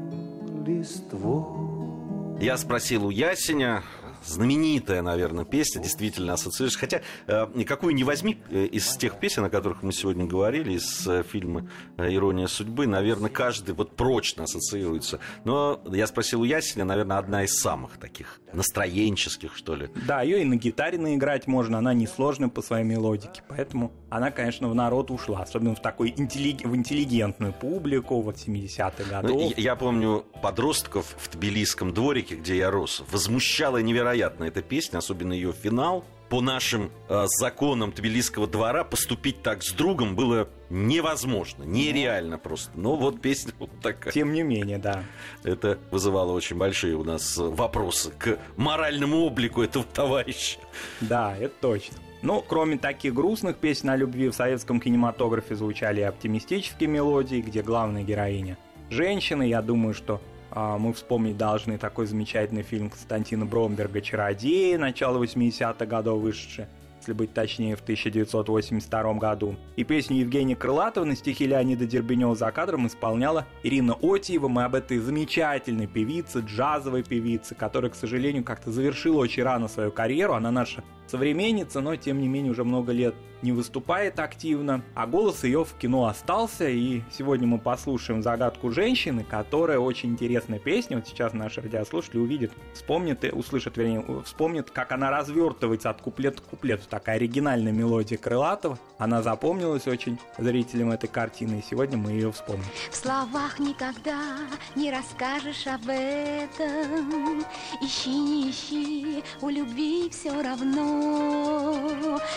листвой. 0.65 2.39
Я 2.39 2.57
спросил 2.57 3.07
у 3.07 3.09
Ясеня, 3.09 3.81
знаменитая, 4.25 5.01
наверное, 5.01 5.46
песня, 5.46 5.82
действительно 5.82 6.34
ассоциируешь. 6.34 6.77
Хотя 6.77 7.01
э, 7.27 7.48
никакую 7.53 7.94
не 7.96 8.03
возьми 8.03 8.38
э, 8.50 8.65
из 8.65 8.96
тех 8.98 9.20
песен, 9.20 9.44
о 9.46 9.50
которых 9.50 9.84
мы 9.84 9.94
сегодня 9.94 10.25
говорили, 10.25 10.74
из 10.74 11.08
э, 11.08 11.24
фильма 11.24 11.70
«Ирония 11.98 12.48
судьбы», 12.48 12.88
наверное, 12.88 13.29
каждый 13.29 13.75
вот 13.75 13.96
прочно 13.96 14.44
ассоциируется. 14.44 15.20
Но 15.44 15.82
я 15.91 16.08
спросил 16.08 16.41
у 16.41 16.44
Ясеня, 16.44 16.86
наверное, 16.86 17.17
одна 17.17 17.44
из 17.44 17.58
самых 17.60 17.98
таких 17.98 18.39
настроенческих, 18.53 19.55
что 19.55 19.75
ли. 19.75 19.89
Да, 20.08 20.22
ее 20.22 20.41
и 20.41 20.46
на 20.46 20.55
гитаре 20.55 20.98
наиграть 20.98 21.48
можно, 21.48 21.77
она 21.77 21.94
несложная 21.94 22.50
по 22.50 22.62
своей 22.62 22.86
мелодике, 22.86 23.44
поэтому 23.48 23.91
она, 24.10 24.32
конечно, 24.32 24.67
в 24.70 24.75
народ 24.75 25.12
ушла, 25.12 25.41
особенно 25.41 25.75
в 25.75 25.82
такой 25.82 26.10
интеллиг- 26.12 26.67
в 26.67 26.75
интеллигентную 26.75 27.53
публику, 27.53 28.22
вот 28.22 28.38
70-х 28.38 29.03
Ну, 29.22 29.22
годов. 29.22 29.58
я- 29.58 29.63
Я 29.63 29.75
помню 29.75 30.25
подростков 30.41 31.15
в 31.17 31.29
Тбилисском 31.36 31.94
дворике, 31.94 32.36
где 32.36 32.58
я 32.58 32.72
рос. 32.72 33.03
Возмущала 33.12 33.77
невероятно 33.82 34.14
эта 34.15 34.62
песня, 34.62 34.98
особенно 34.98 35.34
ее 35.34 35.53
финал. 35.53 36.03
По 36.29 36.41
нашим 36.41 36.91
э, 37.07 37.25
законам 37.38 37.91
Тбилисского 37.91 38.48
двора 38.48 38.84
поступить 38.84 39.43
так 39.43 39.63
с 39.63 39.72
другом 39.74 40.15
было 40.15 40.50
невозможно, 40.72 41.63
нереально 41.63 42.39
просто. 42.39 42.72
Но 42.74 42.95
вот 42.95 43.22
песня 43.22 43.53
вот 43.60 43.69
такая. 43.81 44.12
Тем 44.12 44.34
не 44.34 44.41
менее, 44.41 44.79
да. 44.79 45.03
Это 45.43 45.77
вызывало 45.91 46.31
очень 46.31 46.57
большие 46.57 46.95
у 46.95 47.03
нас 47.03 47.38
э, 47.38 47.43
вопросы 47.43 48.12
к 48.12 48.39
моральному 48.57 49.19
облику 49.19 49.62
этого 49.62 49.86
товарища. 49.86 50.57
Да, 51.00 51.38
это 51.38 51.53
точно. 51.62 51.98
Но 52.24 52.41
кроме 52.41 52.79
таких 52.79 53.13
грустных 53.13 53.57
песен 53.57 53.91
о 53.91 53.95
любви 53.95 54.29
в 54.29 54.34
советском 54.34 54.79
кинематографе 54.81 55.55
звучали 55.55 56.00
и 56.00 56.03
оптимистические 56.03 56.89
мелодии, 56.89 57.39
где 57.39 57.62
главная 57.62 58.03
героиня 58.03 58.57
женщина. 58.89 59.43
Я 59.43 59.62
думаю, 59.62 59.93
что 59.93 60.22
мы 60.55 60.93
вспомнить 60.93 61.38
должны 61.38 61.77
такой 61.77 62.05
замечательный 62.05 62.63
фильм 62.63 62.89
Константина 62.89 63.45
Бромберга 63.45 64.01
«Чародеи», 64.01 64.75
начало 64.75 65.21
80-х 65.21 65.85
годов 65.85 66.21
вышедший, 66.21 66.67
если 67.00 67.12
быть 67.13 67.33
точнее, 67.33 67.75
в 67.75 67.81
1982 67.81 69.13
году. 69.15 69.57
И 69.75 69.83
песню 69.83 70.17
Евгения 70.17 70.55
Крылатова 70.55 71.03
на 71.03 71.15
стихи 71.15 71.45
Леонида 71.45 71.85
Дербенева 71.85 72.35
за 72.35 72.50
кадром 72.51 72.88
исполняла 72.88 73.45
Ирина 73.63 73.95
Отиева. 74.01 74.47
Мы 74.47 74.63
об 74.63 74.75
этой 74.75 74.97
замечательной 74.97 75.88
певице, 75.88 76.39
джазовой 76.39 77.03
певице, 77.03 77.53
которая, 77.53 77.91
к 77.91 77.95
сожалению, 77.95 78.43
как-то 78.43 78.71
завершила 78.71 79.17
очень 79.17 79.43
рано 79.43 79.67
свою 79.67 79.91
карьеру. 79.91 80.33
Она 80.33 80.51
наша 80.51 80.83
современница, 81.07 81.81
но 81.81 81.95
тем 81.95 82.19
не 82.19 82.27
менее 82.27 82.51
уже 82.51 82.63
много 82.63 82.91
лет 82.91 83.15
не 83.41 83.51
выступает 83.51 84.19
активно, 84.19 84.81
а 84.95 85.05
голос 85.05 85.43
ее 85.43 85.63
в 85.63 85.74
кино 85.74 86.07
остался, 86.07 86.67
и 86.67 87.01
сегодня 87.12 87.45
мы 87.47 87.59
послушаем 87.59 88.24
«Загадку 88.24 88.71
женщины», 88.71 89.24
которая 89.24 89.77
очень 89.77 90.12
интересная 90.12 90.57
песня, 90.57 90.97
вот 90.97 91.07
сейчас 91.07 91.33
наши 91.33 91.62
радиослушатели 91.62 92.19
увидят, 92.19 92.51
вспомнят, 92.74 93.24
и 93.24 93.29
услышат, 93.29 93.77
вернее, 93.77 94.03
вспомнят, 94.24 94.71
как 94.71 94.91
она 94.91 95.12
развертывается 95.12 95.89
от 95.89 96.01
куплета 96.01 96.41
к 96.41 96.45
куплету, 96.45 96.83
такая 96.89 97.17
оригинальная 97.17 97.71
мелодия 97.71 98.17
Крылатова, 98.17 98.79
она 98.97 99.21
запомнилась 99.21 99.88
очень 99.88 100.17
зрителям 100.38 100.91
этой 100.91 101.07
картины, 101.07 101.59
и 101.59 101.63
сегодня 101.69 101.97
мы 101.97 102.12
ее 102.12 102.31
вспомним. 102.31 102.65
В 102.89 102.95
словах 102.95 103.59
никогда 103.59 104.38
не 104.75 104.91
расскажешь 104.91 105.67
об 105.67 105.88
этом. 105.88 107.43
Ищи, 107.81 108.09
не 108.09 108.50
ищи, 108.50 109.24
у 109.41 109.50
любви 109.50 110.09
все 110.09 110.41
равно 110.41 110.94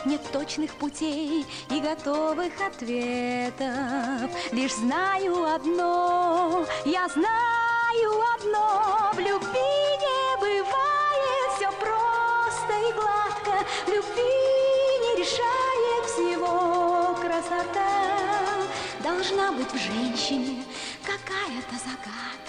Нет 0.04 0.22
точных 0.32 0.74
путей 0.74 1.44
и 1.70 1.80
готовых 1.80 2.52
ответов. 2.66 4.30
Лишь 4.52 4.74
знаю 4.74 5.44
одно, 5.44 6.64
я 6.84 7.08
знаю 7.08 8.22
одно. 8.36 9.10
В 9.12 9.18
любви 9.18 9.98
не 10.04 10.36
бывает 10.40 11.50
все 11.56 11.70
просто 11.72 12.72
и 12.88 12.92
гладко. 12.92 13.64
В 13.86 13.88
любви 13.88 14.22
не 15.02 15.16
решает 15.20 16.04
всего 16.06 17.14
красота. 17.20 17.88
Должна 19.00 19.52
быть 19.52 19.72
в 19.72 19.78
женщине 19.78 20.64
какая-то 21.04 21.74
загадка 21.84 22.47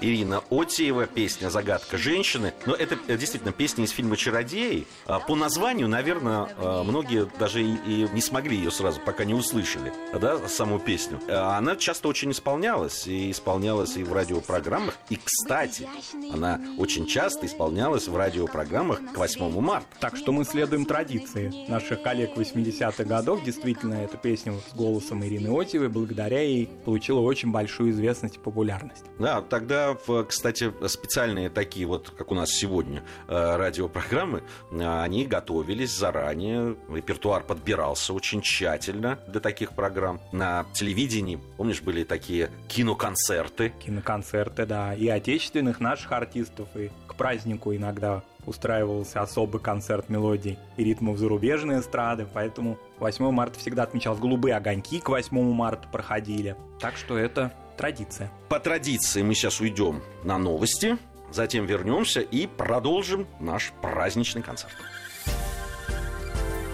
Ирина 0.00 0.42
Отиева, 0.50 1.06
песня 1.06 1.48
«Загадка 1.48 1.96
женщины». 1.96 2.52
Но 2.66 2.74
это 2.74 2.98
э, 3.08 3.16
действительно 3.16 3.52
песня 3.52 3.84
из 3.84 3.90
фильма 3.90 4.16
«Чародеи». 4.16 4.86
А 5.06 5.20
По 5.20 5.34
названию, 5.34 5.88
наверное, 5.88 6.48
э, 6.58 6.82
многие 6.82 7.28
даже 7.38 7.62
и, 7.62 8.08
не 8.12 8.20
смогли 8.20 8.56
ее 8.56 8.70
сразу, 8.70 9.00
пока 9.00 9.24
не 9.24 9.34
услышали, 9.34 9.92
да, 10.12 10.48
саму 10.48 10.78
песню. 10.78 11.20
А 11.28 11.56
Она 11.56 11.76
часто 11.76 12.08
очень 12.08 12.30
исполнялась, 12.32 13.06
и 13.06 13.30
исполнялась 13.30 13.96
и 13.96 14.04
в 14.04 14.12
радиопрограммах. 14.12 14.94
И, 15.08 15.16
кстати, 15.16 15.88
она 16.32 16.60
очень 16.78 17.06
часто 17.06 17.46
исполнялась 17.46 18.08
в 18.08 18.16
радиопрограммах 18.16 19.00
к 19.14 19.16
8 19.16 19.60
марта. 19.60 19.86
Так 20.00 20.16
что 20.16 20.32
мы 20.32 20.44
следуем 20.44 20.84
традиции 20.84 21.52
наших 21.68 22.02
коллег 22.02 22.36
80-х 22.36 23.04
годов. 23.04 23.42
Действительно, 23.44 23.94
эта 23.94 24.16
песня 24.18 24.52
вот 24.52 24.62
с 24.70 24.74
голосом 24.74 25.24
Ирины 25.24 25.48
Отиевой 25.58 25.88
благодаря 25.88 26.42
ей 26.42 26.68
получила 26.84 27.20
очень 27.20 27.50
большую 27.50 27.90
известность 27.90 28.36
и 28.36 28.38
популярность. 28.38 29.04
Да, 29.18 29.40
тогда 29.40 29.85
кстати, 29.94 30.72
специальные 30.86 31.50
такие 31.50 31.86
вот, 31.86 32.10
как 32.10 32.30
у 32.32 32.34
нас 32.34 32.50
сегодня, 32.50 33.02
э, 33.28 33.56
радиопрограммы, 33.56 34.42
э, 34.70 35.02
они 35.02 35.26
готовились 35.26 35.96
заранее, 35.96 36.76
репертуар 36.88 37.42
подбирался 37.42 38.12
очень 38.12 38.40
тщательно 38.42 39.18
для 39.28 39.40
таких 39.40 39.72
программ. 39.72 40.20
На 40.32 40.66
телевидении, 40.72 41.38
помнишь, 41.56 41.82
были 41.82 42.04
такие 42.04 42.50
киноконцерты, 42.68 43.72
Киноконцерты, 43.84 44.66
да, 44.66 44.94
и 44.94 45.08
отечественных 45.08 45.80
наших 45.80 46.12
артистов, 46.12 46.68
и 46.74 46.90
к 47.06 47.14
празднику 47.14 47.74
иногда 47.74 48.22
устраивался 48.46 49.20
особый 49.20 49.60
концерт 49.60 50.08
мелодий 50.08 50.58
и 50.76 50.84
ритмов 50.84 51.18
зарубежной 51.18 51.80
эстрады, 51.80 52.26
поэтому 52.32 52.78
8 52.98 53.30
марта 53.30 53.58
всегда 53.58 53.82
отмечалось. 53.82 54.20
Голубые 54.20 54.54
огоньки 54.54 55.00
к 55.00 55.08
8 55.08 55.52
марта 55.52 55.88
проходили. 55.88 56.56
Так 56.80 56.96
что 56.96 57.18
это 57.18 57.52
традиция. 57.76 58.30
По 58.48 58.58
традиции 58.58 59.22
мы 59.22 59.34
сейчас 59.34 59.60
уйдем 59.60 60.02
на 60.24 60.38
новости, 60.38 60.98
затем 61.30 61.66
вернемся 61.66 62.20
и 62.20 62.46
продолжим 62.46 63.26
наш 63.40 63.72
праздничный 63.82 64.42
концерт. 64.42 64.74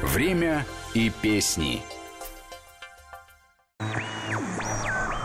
Время 0.03 0.65
и 0.95 1.11
песни. 1.23 1.83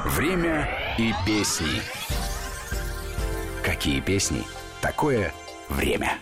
Время 0.05 0.69
и 0.97 1.13
песни. 1.25 1.81
Какие 3.63 4.01
песни? 4.01 4.43
Такое 4.81 5.33
время. 5.69 6.17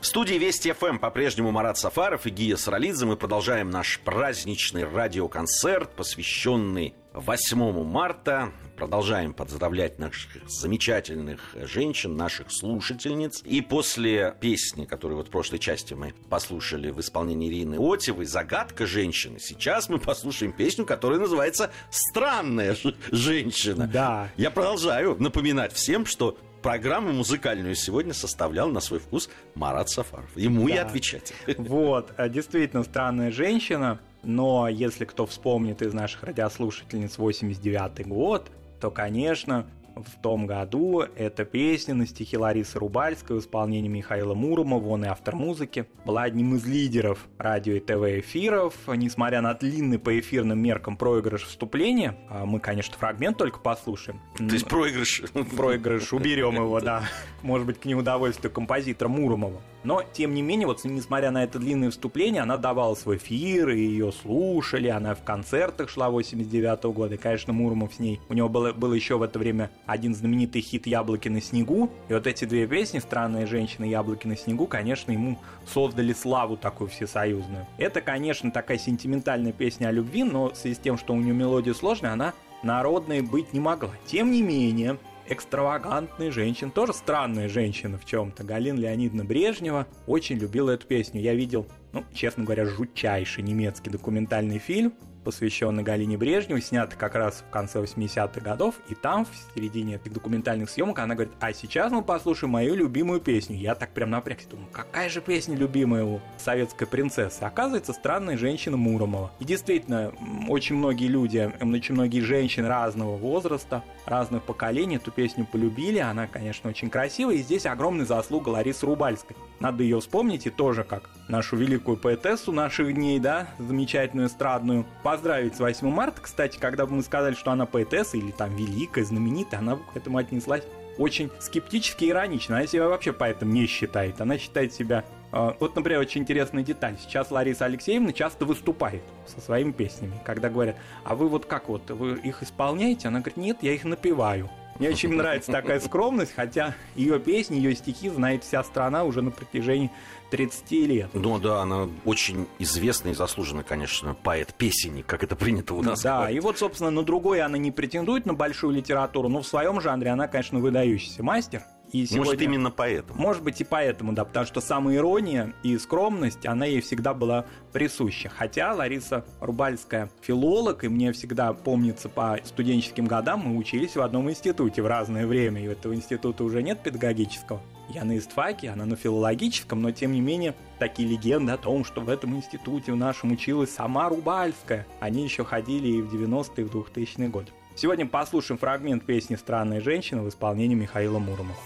В 0.00 0.06
студии 0.06 0.34
Вести 0.34 0.72
ФМ 0.72 0.98
по-прежнему 0.98 1.50
Марат 1.50 1.78
Сафаров 1.78 2.26
и 2.26 2.30
Гия 2.30 2.56
Саралидзе. 2.56 3.06
Мы 3.06 3.16
продолжаем 3.16 3.70
наш 3.70 4.00
праздничный 4.00 4.84
радиоконцерт, 4.84 5.90
посвященный 5.94 6.94
8 7.14 7.84
марта. 7.84 8.52
Продолжаем 8.76 9.32
поздравлять 9.32 9.98
наших 10.00 10.30
замечательных 10.48 11.40
женщин, 11.54 12.16
наших 12.16 12.50
слушательниц. 12.50 13.42
И 13.44 13.60
после 13.60 14.34
песни, 14.40 14.84
которую 14.84 15.18
вот 15.18 15.28
в 15.28 15.30
прошлой 15.30 15.58
части 15.60 15.94
мы 15.94 16.12
послушали 16.28 16.90
в 16.90 17.00
исполнении 17.00 17.48
Ирины 17.48 17.76
Отевой 17.78 18.24
«Загадка 18.26 18.86
женщины», 18.86 19.38
сейчас 19.38 19.88
мы 19.88 19.98
послушаем 19.98 20.52
песню, 20.52 20.84
которая 20.86 21.20
называется 21.20 21.70
«Странная 21.90 22.76
женщина». 23.12 23.86
Да. 23.86 24.28
Я 24.36 24.50
продолжаю 24.50 25.16
напоминать 25.20 25.72
всем, 25.72 26.04
что 26.04 26.36
программу 26.60 27.12
музыкальную 27.12 27.76
сегодня 27.76 28.12
составлял 28.12 28.68
на 28.68 28.80
свой 28.80 28.98
вкус 28.98 29.30
Марат 29.54 29.88
Сафаров. 29.88 30.36
Ему 30.36 30.66
и 30.66 30.72
Да. 30.74 30.82
отвечать. 30.82 31.32
Вот, 31.58 32.12
а, 32.16 32.28
действительно 32.28 32.82
странная 32.82 33.30
женщина, 33.30 34.00
но 34.24 34.68
если 34.68 35.04
кто 35.04 35.26
вспомнит 35.26 35.80
из 35.82 35.92
наших 35.92 36.24
радиослушательниц 36.24 37.18
89 37.18 38.06
год, 38.06 38.50
то, 38.84 38.90
конечно, 38.90 39.64
в 39.96 40.20
том 40.20 40.46
году 40.46 41.00
эта 41.16 41.46
песня 41.46 41.94
на 41.94 42.06
стихи 42.06 42.36
Ларисы 42.36 42.78
Рубальской 42.78 43.38
в 43.38 43.40
исполнении 43.40 43.88
Михаила 43.88 44.34
Муромова, 44.34 44.88
он 44.88 45.06
и 45.06 45.08
автор 45.08 45.34
музыки, 45.34 45.86
была 46.04 46.24
одним 46.24 46.54
из 46.56 46.66
лидеров 46.66 47.26
радио 47.38 47.72
и 47.76 47.80
ТВ 47.80 48.20
эфиров. 48.20 48.74
Несмотря 48.88 49.40
на 49.40 49.54
длинный 49.54 49.98
по 49.98 50.20
эфирным 50.20 50.58
меркам 50.58 50.98
проигрыш 50.98 51.44
вступления, 51.44 52.14
а 52.28 52.44
мы, 52.44 52.60
конечно, 52.60 52.94
фрагмент 52.98 53.38
только 53.38 53.58
послушаем. 53.58 54.20
То 54.36 54.44
есть 54.44 54.68
проигрыш. 54.68 55.22
проигрыш, 55.56 56.12
уберем 56.12 56.56
его, 56.56 56.78
да. 56.80 57.04
Может 57.40 57.66
быть, 57.66 57.80
к 57.80 57.86
неудовольствию 57.86 58.52
композитора 58.52 59.08
Муромова. 59.08 59.62
Но, 59.84 60.02
тем 60.12 60.34
не 60.34 60.42
менее, 60.42 60.66
вот 60.66 60.82
несмотря 60.84 61.30
на 61.30 61.44
это 61.44 61.58
длинное 61.58 61.90
вступление, 61.90 62.42
она 62.42 62.56
давалась 62.56 63.04
в 63.04 63.14
эфир, 63.14 63.68
и 63.68 63.78
ее 63.78 64.12
слушали, 64.12 64.88
она 64.88 65.14
в 65.14 65.22
концертах 65.22 65.90
шла 65.90 66.10
89 66.10 66.84
года, 66.84 67.14
и, 67.14 67.18
конечно, 67.18 67.52
Муромов 67.52 67.94
с 67.94 67.98
ней. 67.98 68.18
У 68.28 68.34
него 68.34 68.48
было, 68.48 68.72
был 68.72 68.94
еще 68.94 69.18
в 69.18 69.22
это 69.22 69.38
время 69.38 69.70
один 69.86 70.14
знаменитый 70.14 70.62
хит 70.62 70.86
«Яблоки 70.86 71.28
на 71.28 71.42
снегу», 71.42 71.90
и 72.08 72.14
вот 72.14 72.26
эти 72.26 72.46
две 72.46 72.66
песни 72.66 72.98
«Странная 72.98 73.46
женщина» 73.46 73.84
и 73.84 73.90
«Яблоки 73.90 74.26
на 74.26 74.36
снегу», 74.36 74.66
конечно, 74.66 75.12
ему 75.12 75.38
создали 75.66 76.14
славу 76.14 76.56
такую 76.56 76.88
всесоюзную. 76.88 77.66
Это, 77.76 78.00
конечно, 78.00 78.50
такая 78.50 78.78
сентиментальная 78.78 79.52
песня 79.52 79.88
о 79.88 79.92
любви, 79.92 80.24
но 80.24 80.50
в 80.50 80.56
связи 80.56 80.76
с 80.76 80.78
тем, 80.78 80.96
что 80.96 81.12
у 81.12 81.16
нее 81.16 81.34
мелодия 81.34 81.74
сложная, 81.74 82.12
она 82.12 82.32
народной 82.62 83.20
быть 83.20 83.52
не 83.52 83.60
могла. 83.60 83.90
Тем 84.06 84.30
не 84.30 84.42
менее, 84.42 84.96
экстравагантная 85.26 86.30
женщина, 86.30 86.70
тоже 86.70 86.92
странная 86.92 87.48
женщина 87.48 87.98
в 87.98 88.04
чем-то. 88.04 88.44
Галина 88.44 88.78
Леонидовна 88.78 89.24
Брежнева 89.24 89.86
очень 90.06 90.36
любила 90.36 90.70
эту 90.70 90.86
песню. 90.86 91.20
Я 91.20 91.34
видел, 91.34 91.66
ну, 91.92 92.04
честно 92.14 92.44
говоря, 92.44 92.66
жутчайший 92.66 93.42
немецкий 93.42 93.90
документальный 93.90 94.58
фильм, 94.58 94.94
посвященный 95.24 95.82
Галине 95.82 96.16
Брежневой, 96.16 96.62
снятый 96.62 96.98
как 96.98 97.14
раз 97.14 97.44
в 97.46 97.50
конце 97.50 97.80
80-х 97.80 98.40
годов, 98.40 98.76
и 98.88 98.94
там, 98.94 99.24
в 99.24 99.30
середине 99.54 99.96
этих 99.96 100.12
документальных 100.12 100.70
съемок, 100.70 100.98
она 100.98 101.14
говорит, 101.14 101.32
а 101.40 101.52
сейчас 101.52 101.90
мы 101.90 102.02
послушаем 102.02 102.52
мою 102.52 102.74
любимую 102.74 103.20
песню. 103.20 103.56
Я 103.56 103.74
так 103.74 103.90
прям 103.90 104.10
напрягся, 104.10 104.48
думаю, 104.48 104.68
какая 104.72 105.08
же 105.08 105.20
песня 105.20 105.56
любимая 105.56 106.04
у 106.04 106.20
советской 106.36 106.86
принцессы? 106.86 107.42
Оказывается, 107.42 107.92
странная 107.92 108.36
женщина 108.36 108.76
Муромова. 108.76 109.32
И 109.40 109.44
действительно, 109.44 110.12
очень 110.48 110.76
многие 110.76 111.08
люди, 111.08 111.50
очень 111.60 111.94
многие 111.94 112.20
женщины 112.20 112.68
разного 112.68 113.16
возраста, 113.16 113.82
разных 114.06 114.42
поколений 114.42 114.96
эту 114.96 115.10
песню 115.10 115.46
полюбили. 115.50 115.98
Она, 115.98 116.26
конечно, 116.26 116.70
очень 116.70 116.90
красивая, 116.90 117.36
и 117.36 117.42
здесь 117.42 117.66
огромная 117.66 118.04
заслуга 118.04 118.50
Ларисы 118.50 118.86
Рубальской. 118.86 119.36
Надо 119.60 119.82
ее 119.82 120.00
вспомнить 120.00 120.46
и 120.46 120.50
тоже 120.50 120.84
как 120.84 121.08
нашу 121.28 121.56
великую 121.56 121.96
поэтессу 121.96 122.52
наших 122.52 122.94
дней, 122.94 123.18
да, 123.18 123.48
замечательную 123.58 124.28
эстрадную. 124.28 124.84
Поздравить 125.14 125.54
с 125.54 125.60
8 125.60 125.88
марта, 125.90 126.20
кстати, 126.20 126.58
когда 126.58 126.86
бы 126.86 126.94
мы 126.96 127.02
сказали, 127.04 127.36
что 127.36 127.52
она 127.52 127.66
поэтесса 127.66 128.16
или 128.16 128.32
там 128.32 128.56
великая, 128.56 129.04
знаменитая, 129.04 129.60
она 129.60 129.76
бы 129.76 129.82
к 129.92 129.96
этому 129.96 130.18
отнеслась 130.18 130.64
очень 130.98 131.30
скептически 131.38 132.06
и 132.06 132.10
иронично. 132.10 132.56
Она 132.56 132.66
себя 132.66 132.88
вообще 132.88 133.12
поэтом 133.12 133.52
не 133.52 133.66
считает. 133.66 134.20
Она 134.20 134.38
считает 134.38 134.72
себя... 134.72 135.04
э, 135.30 135.52
Вот, 135.60 135.76
например, 135.76 136.00
очень 136.00 136.22
интересная 136.22 136.64
деталь. 136.64 136.96
Сейчас 137.00 137.30
Лариса 137.30 137.66
Алексеевна 137.66 138.12
часто 138.12 138.44
выступает 138.44 139.04
со 139.24 139.40
своими 139.40 139.70
песнями. 139.70 140.14
Когда 140.24 140.50
говорят, 140.50 140.74
а 141.04 141.14
вы 141.14 141.28
вот 141.28 141.46
как 141.46 141.68
вот, 141.68 141.88
вы 141.92 142.18
их 142.18 142.42
исполняете? 142.42 143.06
Она 143.06 143.20
говорит, 143.20 143.36
нет, 143.36 143.58
я 143.60 143.72
их 143.72 143.84
напеваю. 143.84 144.50
Мне 144.78 144.88
очень 144.88 145.14
нравится 145.14 145.52
такая 145.52 145.78
скромность, 145.80 146.32
хотя 146.34 146.74
ее 146.96 147.20
песни, 147.20 147.56
ее 147.56 147.74
стихи 147.76 148.08
знает 148.08 148.42
вся 148.42 148.64
страна 148.64 149.04
уже 149.04 149.22
на 149.22 149.30
протяжении 149.30 149.90
30 150.30 150.70
лет. 150.72 151.10
Ну 151.12 151.38
да, 151.38 151.62
она 151.62 151.88
очень 152.04 152.46
известный 152.58 153.12
и 153.12 153.14
заслуженный, 153.14 153.62
конечно, 153.62 154.14
поэт-песенник, 154.14 155.06
как 155.06 155.22
это 155.22 155.36
принято 155.36 155.74
у 155.74 155.82
нас. 155.82 156.02
Да, 156.02 156.18
говорить. 156.18 156.36
и 156.36 156.40
вот, 156.40 156.58
собственно, 156.58 156.90
на 156.90 157.04
другой 157.04 157.40
она 157.40 157.56
не 157.56 157.70
претендует 157.70 158.26
на 158.26 158.34
большую 158.34 158.72
литературу, 158.74 159.28
но 159.28 159.42
в 159.42 159.46
своем 159.46 159.80
жанре 159.80 160.10
она, 160.10 160.26
конечно, 160.26 160.58
выдающийся 160.58 161.22
мастер. 161.22 161.62
И 161.94 162.00
Может, 162.00 162.12
сегодня- 162.12 162.44
именно 162.46 162.70
поэтому. 162.72 163.20
Может 163.20 163.44
быть 163.44 163.60
и 163.60 163.64
поэтому, 163.64 164.12
да, 164.14 164.24
потому 164.24 164.46
что 164.46 164.60
самоирония 164.60 165.54
и 165.62 165.78
скромность, 165.78 166.44
она 166.44 166.66
ей 166.66 166.80
всегда 166.80 167.14
была 167.14 167.44
присуща. 167.72 168.28
Хотя 168.28 168.74
Лариса 168.74 169.24
Рубальская 169.40 170.10
филолог, 170.20 170.82
и 170.82 170.88
мне 170.88 171.12
всегда 171.12 171.52
помнится 171.52 172.08
по 172.08 172.40
студенческим 172.42 173.06
годам, 173.06 173.42
мы 173.46 173.56
учились 173.56 173.94
в 173.94 174.00
одном 174.00 174.28
институте 174.28 174.82
в 174.82 174.88
разное 174.88 175.24
время, 175.24 175.62
и 175.62 175.66
этого 175.66 175.94
института 175.94 176.42
уже 176.42 176.64
нет 176.64 176.82
педагогического. 176.82 177.62
Я 177.88 178.04
на 178.04 178.18
истфаке, 178.18 178.70
она 178.70 178.86
на 178.86 178.96
филологическом, 178.96 179.80
но 179.80 179.92
тем 179.92 180.14
не 180.14 180.20
менее 180.20 180.56
такие 180.80 181.08
легенды 181.08 181.52
о 181.52 181.58
том, 181.58 181.84
что 181.84 182.00
в 182.00 182.08
этом 182.08 182.34
институте 182.34 182.90
в 182.92 182.96
нашем 182.96 183.30
училась 183.30 183.70
сама 183.70 184.08
Рубальская, 184.08 184.84
они 184.98 185.22
еще 185.22 185.44
ходили 185.44 185.86
и 185.86 186.02
в 186.02 186.12
90-е, 186.12 186.64
и 186.64 186.68
в 186.68 186.74
2000-е 186.74 187.28
годы. 187.28 187.52
Сегодня 187.76 188.06
послушаем 188.06 188.58
фрагмент 188.58 189.04
песни 189.04 189.34
«Странная 189.34 189.80
женщина» 189.80 190.22
в 190.22 190.28
исполнении 190.28 190.76
Михаила 190.76 191.18
Муромова. 191.18 191.58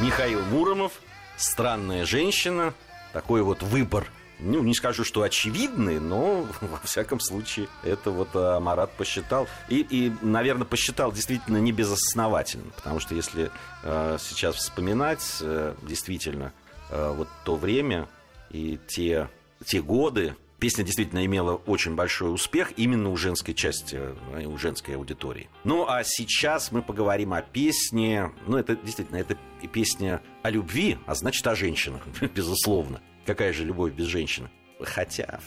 Михаил 0.00 0.40
Муромов, 0.46 1.00
странная 1.36 2.04
женщина, 2.04 2.74
такой 3.12 3.42
вот 3.42 3.62
выбор. 3.62 4.10
Ну, 4.40 4.60
не 4.64 4.74
скажу, 4.74 5.04
что 5.04 5.22
очевидный, 5.22 6.00
но, 6.00 6.46
во 6.60 6.78
всяком 6.78 7.20
случае, 7.20 7.68
это 7.84 8.10
вот 8.10 8.30
а, 8.34 8.58
Марат 8.58 8.90
посчитал. 8.92 9.46
И, 9.68 9.86
и, 9.88 10.12
наверное, 10.20 10.66
посчитал 10.66 11.12
действительно 11.12 11.58
не 11.58 11.70
безосновательно. 11.70 12.72
Потому 12.74 12.98
что 12.98 13.14
если 13.14 13.52
э, 13.84 14.18
сейчас 14.20 14.56
вспоминать, 14.56 15.38
э, 15.40 15.74
действительно, 15.82 16.52
э, 16.90 17.14
вот 17.16 17.28
то 17.44 17.54
время 17.54 18.08
и 18.50 18.80
те, 18.88 19.28
те 19.64 19.80
годы, 19.80 20.34
Песня 20.64 20.82
действительно 20.82 21.26
имела 21.26 21.56
очень 21.56 21.94
большой 21.94 22.32
успех 22.32 22.72
именно 22.78 23.10
у 23.10 23.18
женской 23.18 23.52
части, 23.52 24.00
э, 24.32 24.46
у 24.46 24.56
женской 24.56 24.96
аудитории. 24.96 25.50
Ну, 25.62 25.86
а 25.86 26.02
сейчас 26.04 26.72
мы 26.72 26.80
поговорим 26.80 27.34
о 27.34 27.42
песне. 27.42 28.32
Ну, 28.46 28.56
это 28.56 28.74
действительно, 28.74 29.18
это 29.18 29.36
песня 29.70 30.22
о 30.42 30.48
любви, 30.48 30.96
а 31.04 31.14
значит, 31.16 31.46
о 31.46 31.54
женщинах, 31.54 32.00
безусловно. 32.34 33.02
Какая 33.26 33.52
же 33.52 33.62
любовь 33.62 33.92
без 33.92 34.06
женщины? 34.06 34.48
Хотя, 34.80 35.40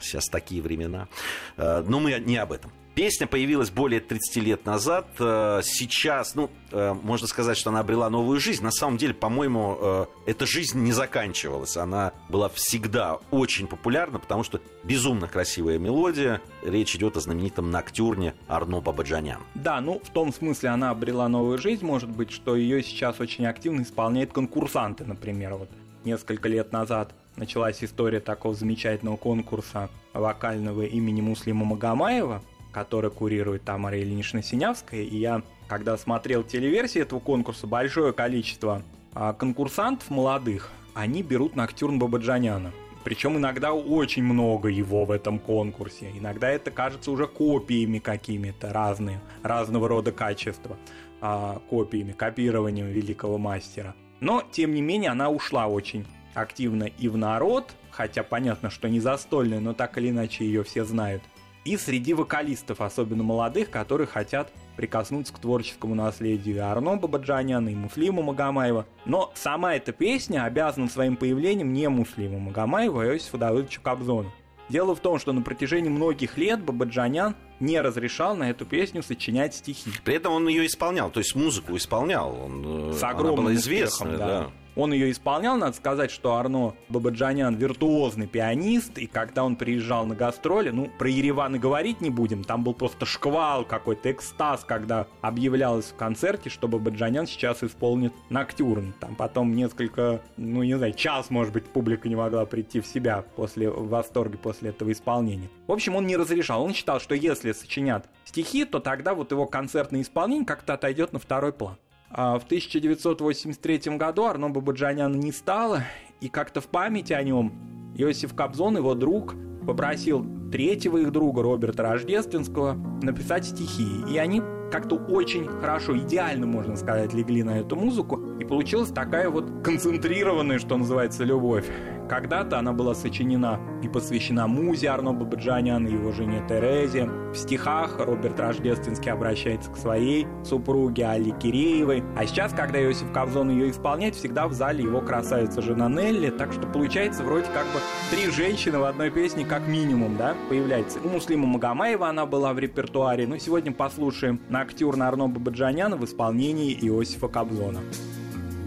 сейчас 0.00 0.26
такие 0.28 0.62
времена. 0.62 1.08
Э, 1.56 1.82
Но 1.84 1.98
мы 1.98 2.12
не 2.20 2.36
об 2.36 2.52
этом. 2.52 2.70
Песня 3.00 3.26
появилась 3.26 3.70
более 3.70 3.98
30 3.98 4.36
лет 4.42 4.66
назад. 4.66 5.06
Э, 5.20 5.62
Сейчас, 5.64 6.34
ну, 6.34 6.50
э, 6.70 6.92
можно 6.92 7.26
сказать, 7.26 7.56
что 7.56 7.70
она 7.70 7.80
обрела 7.80 8.10
новую 8.10 8.38
жизнь. 8.40 8.62
На 8.62 8.70
самом 8.70 8.98
деле, 8.98 9.14
по-моему, 9.14 9.78
э, 9.80 10.06
эта 10.26 10.44
жизнь 10.44 10.78
не 10.80 10.92
заканчивалась. 10.92 11.78
Она 11.78 12.12
была 12.28 12.50
всегда 12.50 13.14
очень 13.30 13.68
популярна, 13.68 14.18
потому 14.18 14.44
что 14.44 14.60
безумно 14.84 15.28
красивая 15.28 15.78
мелодия. 15.78 16.42
Речь 16.62 16.94
идет 16.94 17.16
о 17.16 17.20
знаменитом 17.20 17.70
ноктюрне 17.70 18.34
Арно 18.48 18.82
Бабаджанян. 18.82 19.40
Да, 19.54 19.80
ну 19.80 20.02
в 20.04 20.10
том 20.10 20.30
смысле 20.30 20.68
она 20.68 20.90
обрела 20.90 21.26
новую 21.26 21.56
жизнь, 21.56 21.86
может 21.86 22.10
быть, 22.10 22.30
что 22.30 22.54
ее 22.54 22.82
сейчас 22.82 23.18
очень 23.18 23.46
активно 23.46 23.80
исполняют 23.80 24.34
конкурсанты, 24.34 25.06
например. 25.06 25.54
Вот 25.54 25.70
несколько 26.04 26.50
лет 26.50 26.70
назад 26.70 27.14
началась 27.36 27.82
история 27.82 28.20
такого 28.20 28.54
замечательного 28.54 29.16
конкурса 29.16 29.88
вокального 30.12 30.82
имени 30.82 31.22
Муслима 31.22 31.64
Магомаева, 31.64 32.42
который 32.72 33.10
курирует 33.10 33.64
Тамара 33.64 33.98
Ильинична 34.00 34.42
Синявская. 34.42 35.02
И 35.02 35.16
я, 35.16 35.42
когда 35.68 35.96
смотрел 35.96 36.42
телеверсии 36.42 37.00
этого 37.00 37.20
конкурса, 37.20 37.66
большое 37.66 38.12
количество 38.12 38.82
а, 39.14 39.32
конкурсантов 39.32 40.10
молодых, 40.10 40.70
они 40.94 41.22
берут 41.22 41.56
Ноктюрн 41.56 41.98
Бабаджаняна. 41.98 42.72
Причем 43.02 43.38
иногда 43.38 43.72
очень 43.72 44.22
много 44.22 44.68
его 44.68 45.04
в 45.04 45.10
этом 45.10 45.38
конкурсе. 45.38 46.10
Иногда 46.14 46.50
это 46.50 46.70
кажется 46.70 47.10
уже 47.10 47.26
копиями 47.26 47.98
какими-то 47.98 48.72
разные, 48.72 49.20
разного 49.42 49.88
рода 49.88 50.12
качества. 50.12 50.76
а, 51.20 51.60
копиями, 51.68 52.12
копированием 52.12 52.86
великого 52.86 53.38
мастера. 53.38 53.94
Но, 54.20 54.42
тем 54.50 54.74
не 54.74 54.82
менее, 54.82 55.10
она 55.10 55.30
ушла 55.30 55.66
очень 55.66 56.06
активно 56.34 56.84
и 56.84 57.08
в 57.08 57.16
народ, 57.16 57.74
хотя 57.90 58.22
понятно, 58.22 58.70
что 58.70 58.88
не 58.88 59.00
застольная, 59.00 59.60
но 59.60 59.72
так 59.72 59.98
или 59.98 60.10
иначе 60.10 60.44
ее 60.44 60.62
все 60.62 60.84
знают. 60.84 61.22
И 61.64 61.76
среди 61.76 62.14
вокалистов, 62.14 62.80
особенно 62.80 63.22
молодых, 63.22 63.70
которые 63.70 64.06
хотят 64.06 64.50
прикоснуться 64.76 65.34
к 65.34 65.38
творческому 65.38 65.94
наследию 65.94 66.56
и 66.56 66.58
Арно 66.58 66.96
Бабаджаняна, 66.96 67.68
и 67.68 67.74
Муслима 67.74 68.22
Магомаева. 68.22 68.86
Но 69.04 69.30
сама 69.34 69.74
эта 69.74 69.92
песня 69.92 70.44
обязана 70.44 70.88
своим 70.88 71.16
появлением 71.16 71.72
не 71.72 71.88
Муслиму 71.88 72.38
Магомаеву, 72.38 73.00
а 73.00 73.06
Иосифу 73.06 73.36
Давыдовичу 73.36 73.82
Кобзону. 73.82 74.32
Дело 74.70 74.94
в 74.94 75.00
том, 75.00 75.18
что 75.18 75.32
на 75.32 75.42
протяжении 75.42 75.90
многих 75.90 76.38
лет 76.38 76.62
Бабаджанян 76.62 77.34
не 77.58 77.80
разрешал 77.80 78.36
на 78.36 78.50
эту 78.50 78.64
песню 78.64 79.02
сочинять 79.02 79.54
стихи. 79.54 79.90
При 80.04 80.14
этом 80.14 80.32
он 80.32 80.46
ее 80.48 80.64
исполнял, 80.64 81.10
то 81.10 81.18
есть 81.18 81.34
музыку 81.34 81.76
исполнял. 81.76 82.34
Он, 82.40 82.90
э, 82.90 82.92
С 82.92 83.02
она 83.02 83.10
огромным 83.10 83.46
была 83.46 83.54
успехом, 83.54 83.78
известная, 83.78 84.16
да. 84.16 84.26
да. 84.26 84.50
Он 84.76 84.92
ее 84.92 85.10
исполнял, 85.10 85.56
надо 85.56 85.76
сказать, 85.76 86.10
что 86.10 86.34
Арно 86.34 86.74
Бабаджанян 86.88 87.54
виртуозный 87.56 88.26
пианист, 88.26 88.98
и 88.98 89.06
когда 89.06 89.44
он 89.44 89.56
приезжал 89.56 90.06
на 90.06 90.14
гастроли, 90.14 90.70
ну, 90.70 90.90
про 90.98 91.08
Ереван 91.08 91.56
и 91.56 91.58
говорить 91.58 92.00
не 92.00 92.10
будем, 92.10 92.44
там 92.44 92.62
был 92.62 92.74
просто 92.74 93.06
шквал, 93.06 93.64
какой-то 93.64 94.12
экстаз, 94.12 94.64
когда 94.64 95.06
объявлялось 95.20 95.86
в 95.86 95.96
концерте, 95.96 96.50
что 96.50 96.68
Бабаджанян 96.68 97.26
сейчас 97.26 97.62
исполнит 97.62 98.12
Ноктюрн. 98.28 98.94
Там 99.00 99.16
потом 99.16 99.54
несколько, 99.54 100.22
ну, 100.36 100.62
не 100.62 100.76
знаю, 100.76 100.92
час, 100.92 101.30
может 101.30 101.52
быть, 101.52 101.64
публика 101.64 102.08
не 102.08 102.16
могла 102.16 102.46
прийти 102.46 102.80
в 102.80 102.86
себя 102.86 103.24
после 103.36 103.70
в 103.70 103.88
восторге 103.88 104.38
после 104.38 104.70
этого 104.70 104.92
исполнения. 104.92 105.50
В 105.66 105.72
общем, 105.72 105.96
он 105.96 106.06
не 106.06 106.16
разрешал. 106.16 106.62
Он 106.62 106.74
считал, 106.74 107.00
что 107.00 107.14
если 107.14 107.52
сочинят 107.52 108.08
стихи, 108.24 108.64
то 108.64 108.80
тогда 108.80 109.14
вот 109.14 109.32
его 109.32 109.46
концертное 109.46 110.02
исполнение 110.02 110.46
как-то 110.46 110.74
отойдет 110.74 111.12
на 111.12 111.18
второй 111.18 111.52
план. 111.52 111.76
А 112.12 112.38
в 112.40 112.44
1983 112.44 113.96
году 113.96 114.24
Арно 114.24 114.50
Бабаджаняна 114.50 115.14
не 115.14 115.30
стало, 115.30 115.84
и 116.20 116.28
как-то 116.28 116.60
в 116.60 116.66
память 116.66 117.12
о 117.12 117.22
нем 117.22 117.52
Иосиф 117.94 118.34
Кобзон, 118.34 118.76
его 118.76 118.94
друг, 118.94 119.36
попросил 119.64 120.26
третьего 120.50 120.98
их 120.98 121.12
друга, 121.12 121.42
Роберта 121.42 121.84
Рождественского, 121.84 122.74
написать 123.02 123.46
стихи. 123.46 123.86
И 124.10 124.18
они 124.18 124.42
как-то 124.72 124.96
очень 124.96 125.46
хорошо, 125.46 125.96
идеально, 125.98 126.46
можно 126.46 126.76
сказать, 126.76 127.14
легли 127.14 127.44
на 127.44 127.60
эту 127.60 127.76
музыку. 127.76 128.20
И 128.40 128.44
получилась 128.44 128.90
такая 128.90 129.30
вот 129.30 129.62
концентрированная, 129.62 130.58
что 130.58 130.76
называется, 130.76 131.22
любовь. 131.22 131.66
Когда-то 132.10 132.58
она 132.58 132.72
была 132.72 132.96
сочинена 132.96 133.60
и 133.84 133.88
посвящена 133.88 134.48
музе 134.48 134.88
Арно 134.88 135.12
Бабаджанян 135.12 135.86
и 135.86 135.92
его 135.92 136.10
жене 136.10 136.42
Терезе. 136.48 137.04
В 137.04 137.36
стихах 137.36 138.00
Роберт 138.00 138.40
Рождественский 138.40 139.12
обращается 139.12 139.70
к 139.70 139.76
своей 139.76 140.26
супруге 140.44 141.06
Али 141.06 141.30
Киреевой. 141.30 142.02
А 142.16 142.26
сейчас, 142.26 142.52
когда 142.52 142.82
Иосиф 142.82 143.12
Кобзон 143.12 143.50
ее 143.50 143.70
исполняет, 143.70 144.16
всегда 144.16 144.48
в 144.48 144.52
зале 144.54 144.82
его 144.82 145.00
красавица 145.00 145.62
жена 145.62 145.88
Нелли. 145.88 146.30
Так 146.30 146.52
что 146.52 146.66
получается 146.66 147.22
вроде 147.22 147.46
как 147.54 147.66
бы 147.66 147.78
три 148.10 148.28
женщины 148.28 148.80
в 148.80 148.84
одной 148.86 149.12
песне 149.12 149.44
как 149.44 149.68
минимум, 149.68 150.16
да, 150.16 150.34
появляется. 150.48 150.98
У 151.04 151.08
Муслима 151.08 151.46
Магомаева 151.46 152.08
она 152.08 152.26
была 152.26 152.52
в 152.54 152.58
репертуаре. 152.58 153.28
Но 153.28 153.38
сегодня 153.38 153.70
послушаем 153.70 154.40
Ноктюрн 154.48 155.02
Арно 155.02 155.28
Бабаджаняна 155.28 155.96
в 155.96 156.04
исполнении 156.04 156.72
Иосифа 156.72 157.28
Кобзона. 157.28 157.78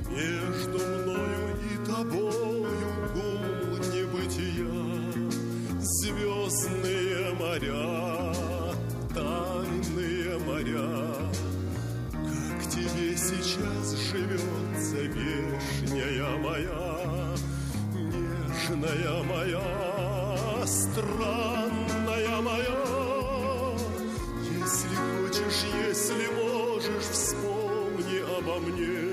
Между 0.09 0.82
Звездные 5.85 7.33
моря, 7.33 8.33
тайные 9.13 10.37
моря. 10.39 10.87
Как 12.13 12.69
тебе 12.69 13.17
сейчас 13.17 13.91
живется, 14.09 15.01
вешняя 15.11 16.37
моя, 16.37 17.35
Нежная 17.95 19.23
моя, 19.23 20.65
странная 20.65 22.41
моя? 22.41 22.79
Если 24.41 24.95
хочешь, 24.95 25.65
если 25.85 26.27
можешь, 26.29 27.09
вспомни 27.11 28.19
обо 28.37 28.55
мне. 28.61 29.12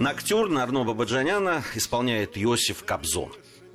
Ноктюрн 0.00 0.56
Арно 0.56 0.84
Бабаджаняна 0.84 1.62
исполняет 1.74 2.38
Иосиф 2.38 2.84
Кобзон. 2.86 3.32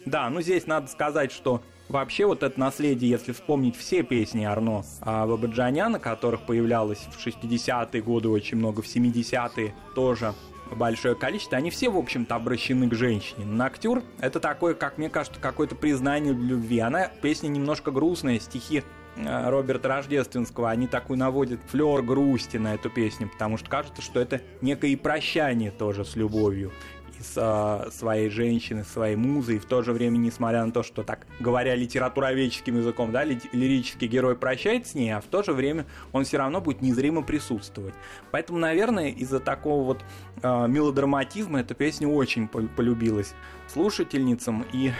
Да, 0.07 0.27
ну 0.31 0.41
здесь 0.41 0.65
надо 0.65 0.87
сказать, 0.87 1.31
что 1.31 1.61
вообще 1.87 2.25
вот 2.25 2.41
это 2.41 2.59
наследие, 2.59 3.11
если 3.11 3.31
вспомнить 3.31 3.77
все 3.77 4.01
песни 4.01 4.43
Арно 4.43 4.83
а, 5.01 5.27
Бабаджаняна, 5.27 5.99
которых 5.99 6.47
появлялось 6.47 7.07
в 7.15 7.27
60-е 7.27 8.01
годы 8.01 8.29
очень 8.29 8.57
много, 8.57 8.81
в 8.81 8.87
70-е 8.87 9.75
тоже 9.93 10.33
большое 10.71 11.13
количество, 11.13 11.57
они 11.57 11.69
все, 11.69 11.89
в 11.89 11.97
общем-то, 11.97 12.33
обращены 12.33 12.89
к 12.89 12.95
женщине. 12.95 13.45
Ноктюр— 13.45 14.01
это 14.19 14.39
такое, 14.39 14.73
как 14.73 14.97
мне 14.97 15.11
кажется, 15.11 15.39
какое-то 15.39 15.75
признание 15.75 16.33
любви. 16.33 16.79
Она, 16.79 17.07
песня 17.21 17.49
немножко 17.49 17.91
грустная, 17.91 18.39
стихи 18.39 18.83
Роберта 19.17 19.87
Рождественского, 19.87 20.69
они 20.69 20.87
такую 20.87 21.17
наводят 21.17 21.59
флер 21.67 22.01
грусти 22.01 22.57
на 22.57 22.73
эту 22.75 22.89
песню, 22.89 23.29
потому 23.29 23.57
что 23.57 23.69
кажется, 23.69 24.01
что 24.01 24.19
это 24.19 24.41
некое 24.61 24.91
и 24.91 24.95
прощание 24.95 25.71
тоже 25.71 26.03
с 26.03 26.15
любовью 26.15 26.71
и 27.17 27.23
с 27.23 27.33
а, 27.37 27.89
своей 27.91 28.29
женщиной, 28.29 28.83
своей 28.83 29.15
музой, 29.15 29.55
и 29.55 29.59
в 29.59 29.65
то 29.65 29.81
же 29.81 29.93
время, 29.93 30.17
несмотря 30.17 30.65
на 30.65 30.71
то, 30.71 30.83
что 30.83 31.03
так 31.03 31.27
говоря 31.39 31.75
литературоведческим 31.75 32.77
языком, 32.77 33.11
да, 33.11 33.23
ли- 33.23 33.39
лирический 33.53 34.07
герой 34.07 34.35
прощает 34.35 34.87
с 34.87 34.95
ней, 34.95 35.11
а 35.11 35.21
в 35.21 35.25
то 35.25 35.41
же 35.43 35.53
время 35.53 35.85
он 36.11 36.25
все 36.25 36.37
равно 36.37 36.59
будет 36.59 36.81
незримо 36.81 37.21
присутствовать. 37.21 37.93
Поэтому, 38.31 38.59
наверное, 38.59 39.09
из-за 39.11 39.39
такого 39.39 39.85
вот 39.85 40.03
а, 40.43 40.67
мелодраматизма 40.67 41.61
эта 41.61 41.73
песня 41.73 42.07
очень 42.07 42.47
пол- 42.49 42.67
полюбилась 42.75 43.33
слушательницам, 43.67 44.65
и 44.73 44.91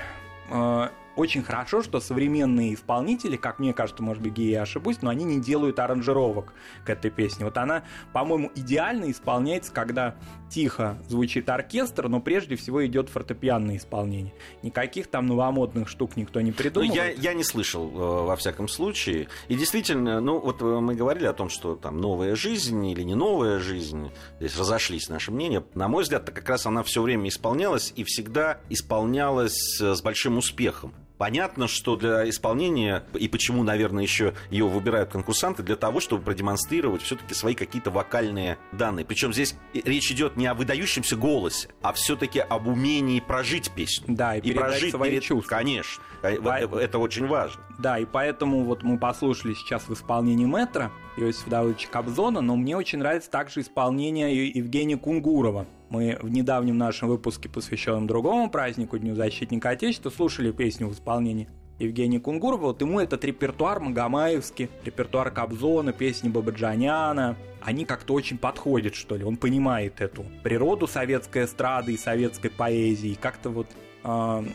а, 0.49 0.91
очень 1.15 1.43
хорошо, 1.43 1.81
что 1.81 1.99
современные 1.99 2.73
исполнители, 2.73 3.35
как 3.35 3.59
мне 3.59 3.73
кажется, 3.73 4.03
может 4.03 4.21
быть, 4.21 4.37
я 4.37 4.63
ошибусь, 4.63 5.01
но 5.01 5.09
они 5.09 5.23
не 5.23 5.39
делают 5.39 5.79
аранжировок 5.79 6.53
к 6.85 6.89
этой 6.89 7.11
песне. 7.11 7.45
Вот 7.45 7.57
она, 7.57 7.83
по-моему, 8.13 8.51
идеально 8.55 9.11
исполняется, 9.11 9.71
когда 9.71 10.15
тихо 10.49 10.97
звучит 11.07 11.49
оркестр, 11.49 12.07
но 12.07 12.19
прежде 12.19 12.55
всего 12.55 12.85
идет 12.85 13.09
фортепианное 13.09 13.77
исполнение. 13.77 14.33
Никаких 14.61 15.07
там 15.07 15.25
новомодных 15.27 15.89
штук 15.89 16.15
никто 16.15 16.41
не 16.41 16.51
придумал. 16.51 16.87
Ну, 16.87 16.93
я, 16.93 17.09
я 17.09 17.33
не 17.33 17.43
слышал, 17.43 17.89
э, 17.89 18.25
во 18.25 18.35
всяком 18.35 18.67
случае. 18.67 19.27
И 19.47 19.55
действительно, 19.55 20.19
ну, 20.21 20.39
вот 20.39 20.61
э, 20.61 20.65
мы 20.65 20.95
говорили 20.95 21.25
о 21.25 21.33
том, 21.33 21.49
что 21.49 21.75
там 21.75 21.99
новая 21.99 22.35
жизнь 22.35 22.85
или 22.85 23.01
не 23.01 23.15
новая 23.15 23.59
жизнь, 23.59 24.11
здесь 24.39 24.57
разошлись 24.57 25.09
наши 25.09 25.31
мнения. 25.31 25.63
На 25.73 25.87
мой 25.87 26.03
взгляд, 26.03 26.29
как 26.29 26.47
раз 26.49 26.65
она 26.65 26.83
все 26.83 27.01
время 27.01 27.29
исполнялась 27.29 27.93
и 27.95 28.03
всегда 28.03 28.59
исполнялась 28.69 29.79
э, 29.81 29.93
с 29.93 30.01
большим 30.01 30.37
успехом. 30.37 30.93
Понятно, 31.17 31.67
что 31.67 31.95
для 31.95 32.27
исполнения, 32.29 33.03
и 33.13 33.27
почему, 33.27 33.63
наверное, 33.63 34.03
еще 34.03 34.33
ее 34.49 34.67
выбирают 34.67 35.11
конкурсанты, 35.11 35.63
для 35.63 35.75
того, 35.75 35.99
чтобы 35.99 36.23
продемонстрировать 36.23 37.01
все-таки 37.01 37.33
свои 37.33 37.55
какие-то 37.55 37.89
вокальные 37.89 38.57
данные. 38.71 39.05
Причем 39.05 39.33
здесь 39.33 39.55
речь 39.73 40.11
идет 40.11 40.35
не 40.35 40.47
о 40.47 40.53
выдающемся 40.53 41.15
голосе, 41.15 41.69
а 41.81 41.93
все-таки 41.93 42.39
об 42.39 42.67
умении 42.67 43.19
прожить 43.19 43.71
песню. 43.71 44.05
Да, 44.09 44.35
и, 44.35 44.41
и 44.41 44.53
прожить 44.53 44.91
свои 44.91 45.11
перед... 45.11 45.23
чувства. 45.23 45.57
Конечно. 45.57 46.03
По... 46.21 46.77
Это 46.79 46.99
очень 46.99 47.27
важно. 47.27 47.61
Да, 47.79 47.97
и 47.99 48.05
поэтому 48.05 48.63
вот 48.63 48.83
мы 48.83 48.97
послушали 48.97 49.53
сейчас 49.53 49.87
в 49.87 49.93
исполнении 49.93 50.45
Метра 50.45 50.91
Иосифа 51.17 51.49
Давыдовича 51.49 51.89
Кобзона, 51.89 52.41
но 52.41 52.55
мне 52.55 52.75
очень 52.75 52.99
нравится 52.99 53.31
также 53.31 53.61
исполнение 53.61 54.49
Евгения 54.49 54.97
Кунгурова. 54.97 55.65
Мы 55.89 56.17
в 56.21 56.29
недавнем 56.29 56.77
нашем 56.77 57.07
выпуске, 57.07 57.47
посвященном 57.47 58.07
другому 58.07 58.49
празднику, 58.49 58.97
Дню 58.97 59.15
защитника 59.15 59.69
Отечества, 59.69 60.09
слушали 60.09 60.51
песню 60.51 60.87
в 60.87 60.93
исполнении 60.93 61.47
Евгения 61.79 62.19
Кунгурова. 62.19 62.67
Вот 62.67 62.81
ему 62.81 62.99
этот 62.99 63.23
репертуар 63.23 63.79
Магомаевский, 63.79 64.69
репертуар 64.83 65.31
Кобзона, 65.31 65.93
песни 65.93 66.29
Бабаджаняна, 66.29 67.37
они 67.61 67.85
как-то 67.85 68.13
очень 68.13 68.37
подходят, 68.37 68.95
что 68.95 69.15
ли. 69.15 69.23
Он 69.23 69.37
понимает 69.37 70.01
эту 70.01 70.25
природу 70.43 70.87
советской 70.87 71.45
эстрады 71.45 71.93
и 71.93 71.97
советской 71.97 72.49
поэзии. 72.49 73.17
Как-то 73.19 73.49
вот 73.49 73.67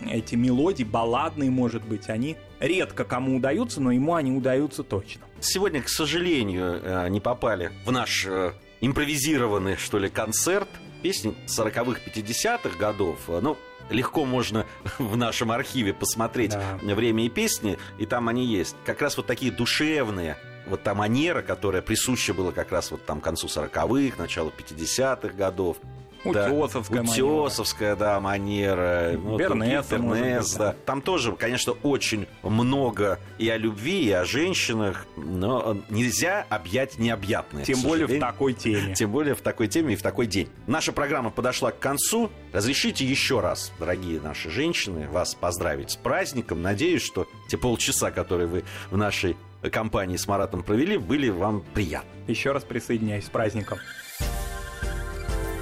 эти 0.08 0.36
мелодии, 0.36 0.84
балладные, 0.84 1.50
может 1.50 1.82
быть, 1.84 2.08
они 2.08 2.36
редко 2.60 3.04
кому 3.04 3.36
удаются, 3.36 3.80
но 3.80 3.90
ему 3.90 4.14
они 4.14 4.32
удаются 4.32 4.82
точно. 4.82 5.22
Сегодня, 5.40 5.82
к 5.82 5.88
сожалению, 5.88 6.80
э, 6.82 7.08
не 7.08 7.20
попали 7.20 7.72
в 7.84 7.90
наш 7.90 8.26
э, 8.26 8.52
импровизированный, 8.80 9.76
что 9.76 9.98
ли, 9.98 10.08
концерт. 10.08 10.68
Песни 11.02 11.34
40-х, 11.46 12.00
50-х 12.06 12.78
годов. 12.78 13.18
Ну, 13.26 13.56
легко 13.88 14.24
можно 14.24 14.66
в 14.98 15.16
нашем 15.16 15.50
архиве 15.50 15.94
посмотреть 15.94 16.52
да. 16.52 16.78
время 16.94 17.24
и 17.24 17.28
песни, 17.28 17.78
и 17.98 18.06
там 18.06 18.28
они 18.28 18.44
есть. 18.44 18.76
Как 18.84 19.00
раз 19.00 19.16
вот 19.16 19.26
такие 19.26 19.50
душевные, 19.50 20.36
вот 20.66 20.82
та 20.82 20.94
манера, 20.94 21.42
которая 21.42 21.82
присуща 21.82 22.34
была 22.34 22.52
как 22.52 22.70
раз 22.70 22.90
вот 22.90 23.04
там 23.04 23.20
к 23.20 23.24
концу 23.24 23.46
40-х, 23.46 24.16
началу 24.18 24.52
50-х 24.56 25.34
годов. 25.34 25.78
Утесовская, 26.24 27.02
да, 27.02 27.10
Утесовская, 27.10 27.96
да, 27.96 28.20
манера. 28.20 29.12
Ну, 29.14 29.38
Бернес, 29.38 29.86
Бернес, 29.88 30.54
да. 30.54 30.74
Там 30.84 31.02
тоже, 31.02 31.32
конечно, 31.32 31.72
очень 31.82 32.26
много 32.42 33.18
и 33.38 33.48
о 33.48 33.56
любви, 33.56 34.04
и 34.04 34.12
о 34.12 34.24
женщинах, 34.24 35.06
но 35.16 35.78
нельзя 35.88 36.46
объять 36.48 36.98
необъятное. 36.98 37.64
Тем 37.64 37.80
более 37.80 38.06
в 38.06 38.20
такой 38.20 38.52
теме. 38.52 38.94
Тем 39.00 39.10
более 39.10 39.34
в 39.34 39.40
такой 39.40 39.68
теме 39.68 39.94
и 39.94 39.96
в 39.96 40.02
такой 40.02 40.26
день. 40.26 40.48
Наша 40.66 40.92
программа 40.92 41.30
подошла 41.30 41.70
к 41.70 41.78
концу. 41.78 42.30
Разрешите 42.52 43.04
еще 43.04 43.40
раз, 43.40 43.72
дорогие 43.78 44.20
наши 44.20 44.50
женщины, 44.50 45.08
вас 45.08 45.34
поздравить 45.34 45.92
с 45.92 45.96
праздником. 45.96 46.62
Надеюсь, 46.62 47.02
что 47.02 47.26
те 47.48 47.56
полчаса, 47.56 48.10
которые 48.10 48.46
вы 48.46 48.64
в 48.90 48.96
нашей 48.96 49.36
компании 49.70 50.16
с 50.16 50.26
Маратом 50.26 50.62
провели, 50.62 50.96
были 50.96 51.28
вам 51.28 51.62
приятны. 51.74 52.08
Еще 52.26 52.52
раз 52.52 52.64
присоединяюсь 52.64 53.26
с 53.26 53.30
праздником. 53.30 53.78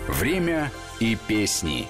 Время 0.08 0.72
и 1.00 1.16
песни. 1.16 1.86